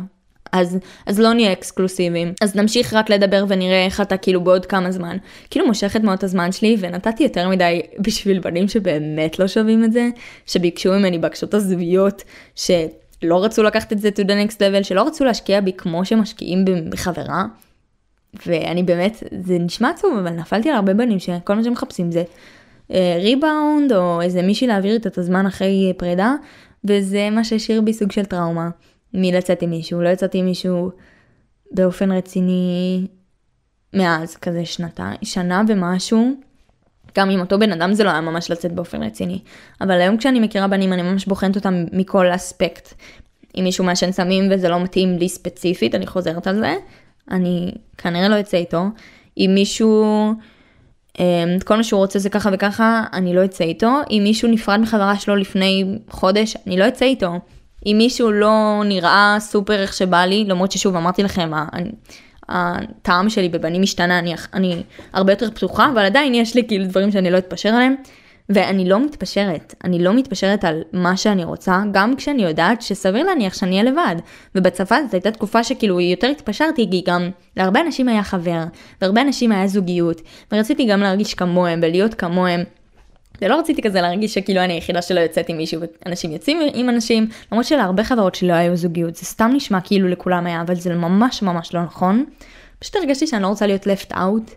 [0.52, 4.90] אז, אז לא נהיה אקסקלוסיביים, אז נמשיך רק לדבר ונראה איך אתה כאילו בעוד כמה
[4.90, 5.16] זמן.
[5.50, 9.92] כאילו מושכת מאוד את הזמן שלי ונתתי יותר מדי בשביל בנים שבאמת לא שווים את
[9.92, 10.08] זה,
[10.46, 12.22] שביקשו ממני בקשות עזביות,
[12.54, 16.64] שלא רצו לקחת את זה to the next level, שלא רצו להשקיע בי כמו שמשקיעים
[16.90, 17.44] בחברה.
[18.46, 22.24] ואני באמת, זה נשמע עצוב, אבל נפלתי על הרבה בנים שכל מה שהם מחפשים זה
[23.20, 26.34] ריבאונד, אה, או איזה מישהי להעביר את הזמן אחרי פרידה,
[26.84, 28.68] וזה מה שהשאיר בי סוג של טראומה
[29.16, 30.02] מלצאת עם מישהו.
[30.02, 30.90] לא יצאתי עם מישהו
[31.72, 33.06] באופן רציני
[33.94, 36.34] מאז, כזה שנתיים, שנה ומשהו.
[37.16, 39.38] גם עם אותו בן אדם זה לא היה ממש לצאת באופן רציני.
[39.80, 42.94] אבל היום כשאני מכירה בנים אני ממש בוחנת אותם מכל אספקט.
[43.58, 46.74] אם מישהו מעשן סמים וזה לא מתאים לי ספציפית, אני חוזרת על זה.
[47.30, 48.84] אני כנראה לא אצא איתו.
[49.38, 50.04] אם מישהו,
[51.18, 51.24] אמ,
[51.64, 53.92] כל מה שהוא רוצה זה ככה וככה, אני לא אצא איתו.
[54.10, 57.32] אם מישהו נפרד מחברה שלו לפני חודש, אני לא אצא איתו.
[57.86, 61.50] אם מישהו לא נראה סופר איך שבא לי, למרות ששוב אמרתי לכם,
[62.48, 64.82] הטעם שלי בבנים משתנה, אני, אני
[65.12, 67.94] הרבה יותר פתוחה, אבל עדיין יש לי כאילו דברים שאני לא אתפשר עליהם.
[68.48, 73.54] ואני לא מתפשרת, אני לא מתפשרת על מה שאני רוצה, גם כשאני יודעת שסביר להניח
[73.54, 74.16] שאני אהיה לבד.
[74.54, 78.64] ובצבא זאת הייתה תקופה שכאילו יותר התפשרתי, כי גם להרבה אנשים היה חבר,
[79.02, 80.22] והרבה אנשים היה זוגיות,
[80.52, 82.64] ורציתי גם להרגיש כמוהם ולהיות כמוהם.
[83.42, 87.28] ולא רציתי כזה להרגיש שכאילו אני היחידה שלא יוצאת עם מישהו ואנשים יוצאים עם אנשים,
[87.52, 91.42] למרות שלהרבה חברות שלא היו זוגיות, זה סתם נשמע כאילו לכולם היה, אבל זה ממש
[91.42, 92.24] ממש לא נכון.
[92.78, 94.54] פשוט הרגשתי שאני לא רוצה להיות left out,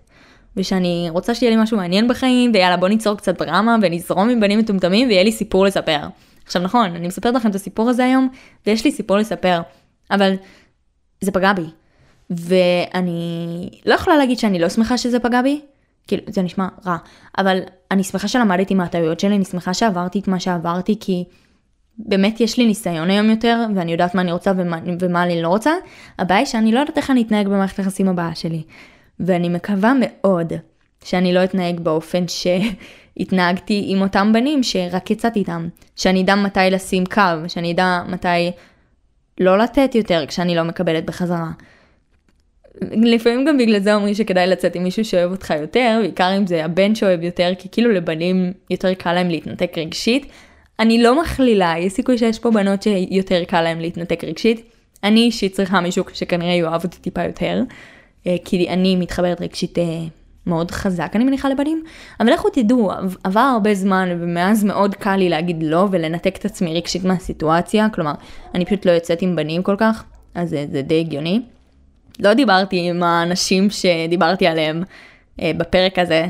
[0.57, 4.59] ושאני רוצה שיהיה לי משהו מעניין בחיים, ויאללה בוא ניצור קצת דרמה ונזרום עם בנים
[4.59, 5.99] מטומטמים ויהיה לי סיפור לספר.
[6.45, 8.29] עכשיו נכון, אני מספרת לכם את הסיפור הזה היום,
[8.65, 9.61] ויש לי סיפור לספר,
[10.11, 10.33] אבל
[11.21, 11.65] זה פגע בי.
[12.29, 15.61] ואני לא יכולה להגיד שאני לא שמחה שזה פגע בי,
[16.09, 16.97] כאילו זה נשמע רע,
[17.37, 17.59] אבל
[17.91, 21.23] אני שמחה שלמדתי מהטעויות שלי, אני שמחה שעברתי את מה שעברתי, כי
[21.97, 25.47] באמת יש לי ניסיון היום יותר, ואני יודעת מה אני רוצה ומה, ומה אני לא
[25.47, 25.71] רוצה.
[26.19, 28.63] הבעיה היא שאני לא יודעת איך אני אתנהג במערכת היחסים הבאה שלי.
[29.19, 30.53] ואני מקווה מאוד
[31.03, 35.67] שאני לא אתנהג באופן שהתנהגתי עם אותם בנים שרק יצאתי איתם.
[35.95, 38.51] שאני אדע מתי לשים קו, שאני אדע מתי
[39.39, 41.51] לא לתת יותר כשאני לא מקבלת בחזרה.
[42.91, 46.65] לפעמים גם בגלל זה אומרים שכדאי לצאת עם מישהו שאוהב אותך יותר, בעיקר אם זה
[46.65, 50.25] הבן שאוהב יותר, כי כאילו לבנים יותר קל להם להתנתק רגשית.
[50.79, 54.61] אני לא מכלילה, יש סיכוי שיש פה בנות שיותר קל להם להתנתק רגשית.
[55.03, 57.61] אני אישית צריכה מישהו שכנראה יאהב אותי טיפה יותר.
[58.27, 59.83] אה, כי אני מתחברת רגשית אה,
[60.45, 61.83] מאוד חזק, אני מניחה לבנים,
[62.19, 62.91] אבל לכו תדעו,
[63.23, 68.13] עבר הרבה זמן ומאז מאוד קל לי להגיד לא ולנתק את עצמי רגשית מהסיטואציה, כלומר,
[68.55, 70.03] אני פשוט לא יוצאת עם בנים כל כך,
[70.35, 71.41] אז זה, זה די הגיוני.
[72.19, 74.83] לא דיברתי עם האנשים שדיברתי עליהם
[75.41, 76.25] אה, בפרק הזה.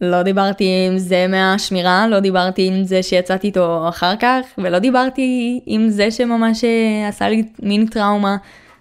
[0.00, 5.60] לא דיברתי עם זה מהשמירה, לא דיברתי עם זה שיצאתי איתו אחר כך, ולא דיברתי
[5.66, 6.64] עם זה שממש
[7.08, 8.36] עשה לי מין טראומה.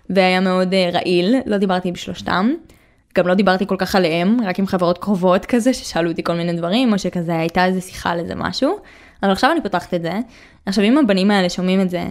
[0.09, 2.51] והיה מאוד uh, רעיל, לא דיברתי עם שלושתם.
[3.17, 6.53] גם לא דיברתי כל כך עליהם, רק עם חברות קרובות כזה, ששאלו אותי כל מיני
[6.53, 8.77] דברים, או שכזה הייתה איזה שיחה על איזה משהו.
[9.23, 10.11] אבל עכשיו אני פותחת את זה.
[10.65, 12.03] עכשיו אם הבנים האלה שומעים את זה,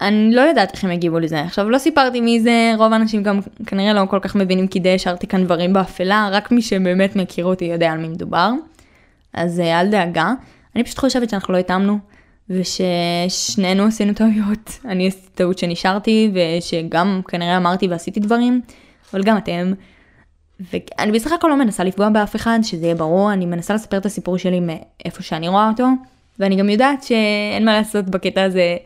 [0.00, 1.40] אני לא יודעת איך הם יגיבו לזה.
[1.40, 4.94] עכשיו לא סיפרתי מי זה, רוב האנשים גם כנראה לא כל כך מבינים כי די
[4.94, 8.50] השארתי כאן דברים באפלה, רק מי שבאמת מכיר אותי יודע על מי מדובר.
[9.32, 10.32] אז uh, אל דאגה.
[10.76, 11.98] אני פשוט חושבת שאנחנו לא התאמנו.
[12.50, 14.78] וששנינו עשינו טעויות.
[14.90, 18.60] אני עשיתי טעות שנשארתי, ושגם כנראה אמרתי ועשיתי דברים,
[19.12, 19.72] אבל גם אתם.
[20.60, 24.06] ואני בסך הכל לא מנסה לפגוע באף אחד, שזה יהיה ברור, אני מנסה לספר את
[24.06, 25.86] הסיפור שלי מאיפה שאני רואה אותו,
[26.38, 28.76] ואני גם יודעת שאין מה לעשות בקטע הזה.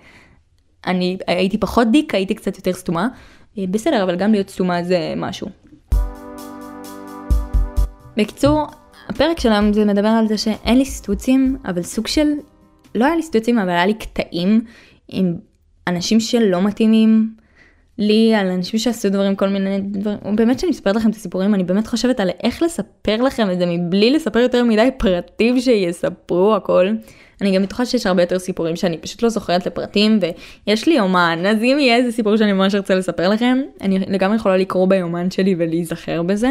[0.86, 3.08] אני הייתי פחות דיק, הייתי קצת יותר סתומה.
[3.70, 5.48] בסדר, אבל גם להיות סתומה זה משהו.
[8.16, 8.66] בקיצור,
[9.08, 12.28] הפרק שלנו זה מדבר על זה שאין לי סטוצים, אבל סוג של
[12.94, 14.64] לא היה לי סטוצים, אבל היה לי קטעים
[15.08, 15.34] עם
[15.86, 17.34] אנשים שלא מתאימים
[17.98, 20.36] לי, על אנשים שעשו דברים, כל מיני דברים.
[20.36, 23.66] באמת כשאני מספרת לכם את הסיפורים, אני באמת חושבת על איך לספר לכם את זה
[23.66, 26.88] מבלי לספר יותר מדי פרטים שיספרו הכל.
[27.40, 30.18] אני גם בטוחה שיש הרבה יותר סיפורים שאני פשוט לא זוכרת לפרטים,
[30.66, 34.36] ויש לי יומן, אז אם יהיה איזה סיפור שאני ממש ארצה לספר לכם, אני לגמרי
[34.36, 36.50] יכולה לקרוא ביומן שלי ולהיזכר בזה.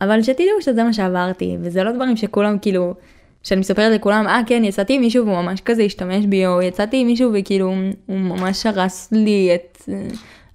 [0.00, 2.94] אבל שתדעו שזה מה שעברתי, וזה לא דברים שכולם כאילו...
[3.42, 7.00] שאני מספרת לכולם, אה כן, יצאתי עם מישהו והוא ממש כזה השתמש בי, או יצאתי
[7.00, 7.74] עם מישהו וכאילו
[8.06, 10.06] הוא ממש הרס לי את אה,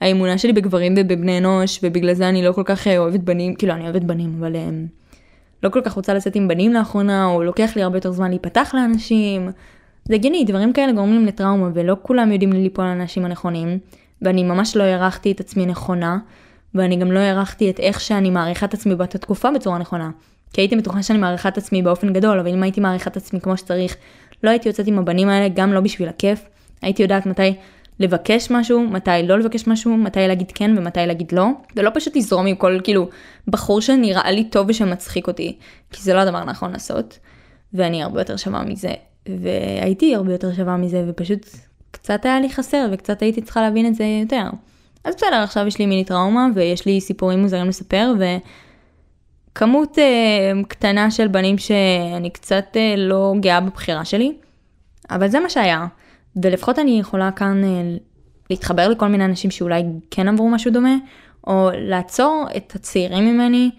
[0.01, 3.73] האמונה שלי בגברים ובבני אנוש, ובגלל זה אני לא כל כך אה, אוהבת בנים, כאילו
[3.73, 5.17] אני אוהבת בנים, אבל הם אה,
[5.63, 8.71] לא כל כך רוצה לצאת עם בנים לאחרונה, או לוקח לי הרבה יותר זמן להיפתח
[8.73, 9.49] לאנשים.
[10.05, 13.79] זה הגיוני, דברים כאלה גורמים לטראומה, ולא כולם יודעים ליפול על האנשים הנכונים,
[14.21, 16.17] ואני ממש לא הערכתי את עצמי נכונה,
[16.75, 20.09] ואני גם לא הערכתי את איך שאני מעריכה את עצמי באותה תקופה בצורה נכונה.
[20.55, 23.39] כי הייתי בטוחה שאני מעריכה את עצמי באופן גדול, אבל אם הייתי מעריכה את עצמי
[23.41, 23.95] כמו שצריך,
[24.43, 26.45] לא הייתי יוצאת עם הבנים האלה, גם לא בשביל הכיף.
[26.81, 27.53] הייתי יודעת מתי
[27.99, 32.45] לבקש משהו, מתי לא לבקש משהו, מתי להגיד כן ומתי להגיד לא, ולא פשוט לזרום
[32.45, 33.09] עם כל כאילו
[33.47, 35.57] בחור שנראה לי טוב ושמצחיק אותי,
[35.91, 37.19] כי זה לא הדבר הנכון לעשות,
[37.73, 38.91] ואני הרבה יותר שווה מזה,
[39.41, 41.49] והייתי הרבה יותר שווה מזה, ופשוט
[41.91, 44.45] קצת היה לי חסר, וקצת הייתי צריכה להבין את זה יותר.
[45.03, 48.13] אז בסדר, עכשיו יש לי מיני טראומה, ויש לי סיפורים מוזרים לספר,
[49.55, 54.33] וכמות אה, קטנה של בנים שאני קצת אה, לא גאה בבחירה שלי,
[55.09, 55.85] אבל זה מה שהיה.
[56.35, 57.97] ולפחות אני יכולה כאן אה,
[58.49, 60.95] להתחבר לכל מיני אנשים שאולי כן עברו משהו דומה,
[61.47, 63.71] או לעצור את הצעירים ממני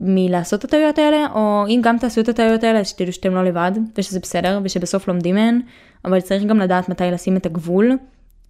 [0.00, 3.72] מלעשות את הטעויות האלה, או אם גם תעשו את הטעויות האלה, שתדעו שאתם לא לבד,
[3.98, 5.60] ושזה בסדר, ושבסוף לומדים מהן,
[6.04, 7.92] אבל צריך גם לדעת מתי לשים את הגבול,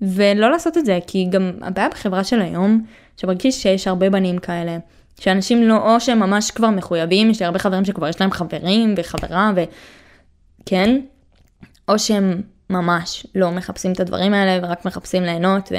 [0.02, 2.84] ולא לעשות את זה, כי גם הבעיה בחברה של היום,
[3.16, 4.78] שמרגיש שיש הרבה בנים כאלה,
[5.20, 8.94] שאנשים לא, או שהם ממש כבר מחויבים, יש לי הרבה חברים שכבר יש להם חברים
[8.96, 9.52] וחברה,
[10.62, 11.00] וכן,
[11.88, 15.72] או שהם ממש לא מחפשים את הדברים האלה ורק מחפשים ליהנות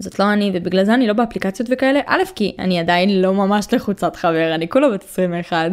[0.00, 2.00] וזאת לא אני ובגלל זה אני לא באפליקציות וכאלה.
[2.06, 5.70] א' כי אני עדיין לא ממש לחוצת חבר אני כולה בת 21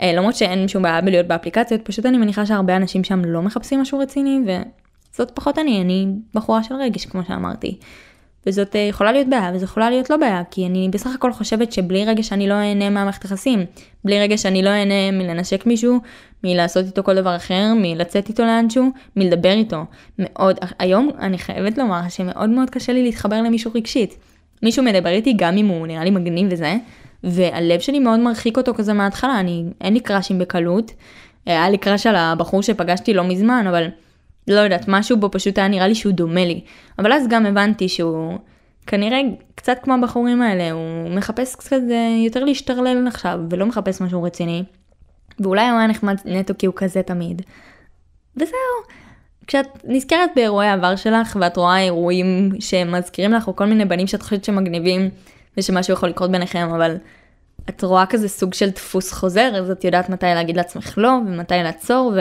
[0.00, 3.80] אה, למרות שאין שום בעיה בלהיות באפליקציות פשוט אני מניחה שהרבה אנשים שם לא מחפשים
[3.80, 7.78] משהו רציני וזאת פחות אני אני בחורה של רגש כמו שאמרתי.
[8.46, 11.72] וזאת אה, יכולה להיות בעיה וזאת יכולה להיות לא בעיה כי אני בסך הכל חושבת
[11.72, 13.64] שבלי רגש אני לא אהנה מהמערכת יחסים
[14.04, 16.00] בלי רגש אני לא אהנה מלנשק מישהו
[16.44, 19.84] מלעשות איתו כל דבר אחר מלצאת איתו לאנשהו מלדבר איתו.
[20.18, 24.16] מאוד היום אני חייבת לומר שמאוד מאוד קשה לי להתחבר למישהו רגשית.
[24.62, 26.74] מישהו מדבר איתי גם אם הוא נראה לי מגניב וזה
[27.24, 30.92] והלב שלי מאוד מרחיק אותו כזה מההתחלה אני אין לי קראשים בקלות.
[31.46, 33.88] היה לי קראש על הבחור שפגשתי לא מזמן אבל
[34.48, 36.60] לא יודעת, משהו בו פשוט היה נראה לי שהוא דומה לי.
[36.98, 38.38] אבל אז גם הבנתי שהוא
[38.86, 39.20] כנראה
[39.54, 44.64] קצת כמו הבחורים האלה, הוא מחפש קצת אה, יותר להשתרלל עכשיו, ולא מחפש משהו רציני.
[45.40, 47.42] ואולי הוא היה נחמד נטו כי הוא כזה תמיד.
[48.36, 48.56] וזהו.
[49.46, 54.22] כשאת נזכרת באירועי העבר שלך, ואת רואה אירועים שמזכירים לך, או כל מיני בנים שאת
[54.22, 55.10] חושבת שמגניבים,
[55.56, 56.96] ושמשהו יכול לקרות ביניכם, אבל
[57.68, 61.54] את רואה כזה סוג של דפוס חוזר, אז את יודעת מתי להגיד לעצמך לא, ומתי
[61.54, 62.12] לעצור,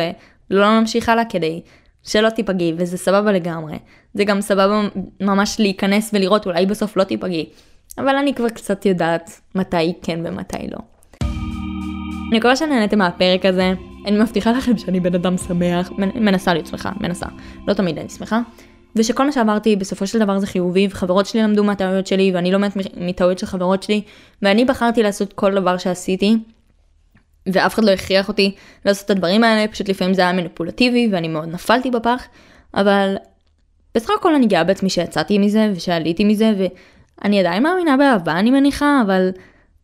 [0.50, 1.62] ולא להמשיך הלאה כדי
[2.04, 3.78] שלא תיפגעי, וזה סבבה לגמרי.
[4.14, 4.82] זה גם סבבה
[5.22, 7.46] ממש להיכנס ולראות, אולי בסוף לא תיפגעי.
[7.98, 10.78] אבל אני כבר קצת יודעת מתי כן ומתי לא.
[12.32, 13.74] אני מקווה שנהנתם מהפרק הזה.
[14.06, 17.26] אני מבטיחה לכם שאני בן אדם שמח, מנסה להיות שמחה, מנסה.
[17.68, 18.42] לא תמיד אני שמחה.
[18.96, 22.78] ושכל מה שעברתי בסופו של דבר זה חיובי, וחברות שלי למדו מהטעויות שלי, ואני לומדת
[22.98, 24.02] מטעויות של חברות שלי,
[24.42, 26.38] ואני בחרתי לעשות כל דבר שעשיתי,
[27.46, 31.28] ואף אחד לא הכריח אותי לעשות את הדברים האלה, פשוט לפעמים זה היה מניפולטיבי ואני
[31.28, 32.28] מאוד נפלתי בפח,
[32.74, 33.16] אבל
[33.96, 39.02] בסך הכל אני גאה בעצמי שיצאתי מזה ושעליתי מזה ואני עדיין מאמינה באהבה אני מניחה,
[39.06, 39.30] אבל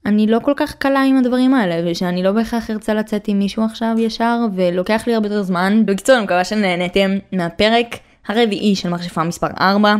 [0.05, 3.65] אני לא כל כך קלה עם הדברים האלה ושאני לא בהכרח ארצה לצאת עם מישהו
[3.65, 5.83] עכשיו ישר ולוקח לי הרבה יותר זמן.
[5.85, 7.95] בקיצור אני מקווה שנהנתם מהפרק
[8.27, 9.95] הרביעי של מכשפה מספר 4.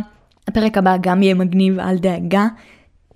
[0.48, 2.46] הפרק הבא גם יהיה מגניב אל דאגה.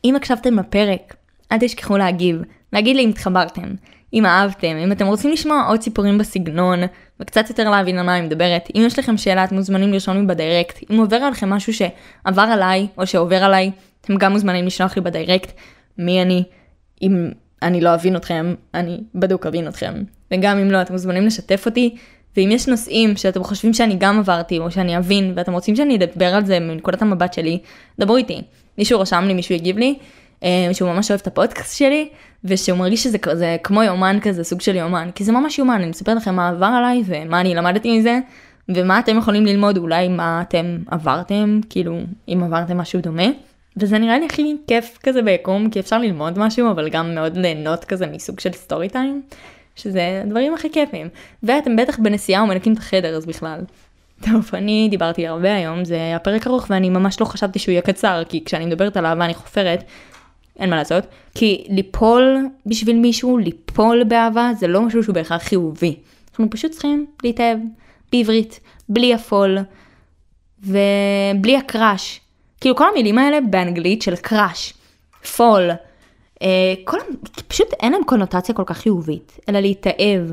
[0.04, 1.14] אם הקשבתם לפרק,
[1.52, 3.74] אל תשכחו להגיב, להגיד לי אם התחברתם.
[4.14, 6.80] אם אהבתם, אם אתם רוצים לשמוע עוד סיפורים בסגנון,
[7.20, 10.26] וקצת יותר להבין על מה אני מדברת, אם יש לכם שאלה אתם מוזמנים לרשום לי
[10.26, 15.02] בדיירקט, אם עובר עליכם משהו שעבר עליי, או שעובר עליי, אתם גם מוזמנים לשלוח לי
[15.02, 15.52] בדיירקט
[15.98, 16.44] מי אני,
[17.02, 17.30] אם
[17.62, 19.94] אני לא אבין אתכם, אני בדוק אבין אתכם,
[20.30, 21.96] וגם אם לא, אתם מוזמנים לשתף אותי,
[22.36, 26.34] ואם יש נושאים שאתם חושבים שאני גם עברתי, או שאני אבין, ואתם רוצים שאני אדבר
[26.34, 27.58] על זה מנקודת המבט שלי,
[28.00, 28.42] דברו איתי.
[28.78, 29.98] מישהו רשם לי, מישהו הגיב לי,
[30.44, 32.08] אה, שהוא ממש אוהב את הפודקאסט שלי,
[32.44, 35.86] ושהוא מרגיש שזה כזה כמו יומן כזה, סוג של יומן, כי זה ממש יומן, אני
[35.86, 38.18] מספרת לכם מה עבר עליי ומה אני למדתי מזה,
[38.68, 43.26] ומה אתם יכולים ללמוד, אולי מה אתם עברתם, כאילו, אם עברתם משהו דומה.
[43.76, 47.84] וזה נראה לי הכי כיף כזה ביקום, כי אפשר ללמוד משהו, אבל גם מאוד ליהנות
[47.84, 49.22] כזה מסוג של סטורי טיים,
[49.76, 51.08] שזה הדברים הכי כיפים.
[51.42, 53.60] ואתם בטח בנסיעה ומנקים את החדר, אז בכלל.
[54.30, 57.82] טוב, אני דיברתי הרבה היום, זה היה פרק ארוך ואני ממש לא חשבתי שהוא יהיה
[57.82, 59.84] קצר, כי כשאני מדברת עליו ואני חופרת,
[60.58, 61.04] אין מה לעשות.
[61.34, 65.96] כי ליפול בשביל מישהו, ליפול באהבה, זה לא משהו שהוא בהכרח חיובי.
[66.30, 67.58] אנחנו פשוט צריכים להתאהב
[68.12, 69.58] בעברית, בלי הפול
[70.62, 72.20] ובלי הקראש.
[72.60, 74.74] כאילו כל המילים האלה באנגלית של קראש,
[75.36, 75.70] פול,
[76.42, 76.98] אה, כל,
[77.48, 80.30] פשוט אין להם קונוטציה כל כך חיובית, אלא להתאהב,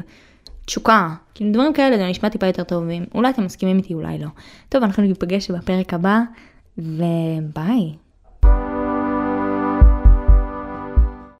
[0.65, 4.27] תשוקה, כאילו דברים כאלה זה נשמע טיפה יותר טובים, אולי אתם מסכימים איתי, אולי לא.
[4.69, 6.19] טוב, אנחנו ניפגש בפרק הבא,
[6.77, 7.93] וביי.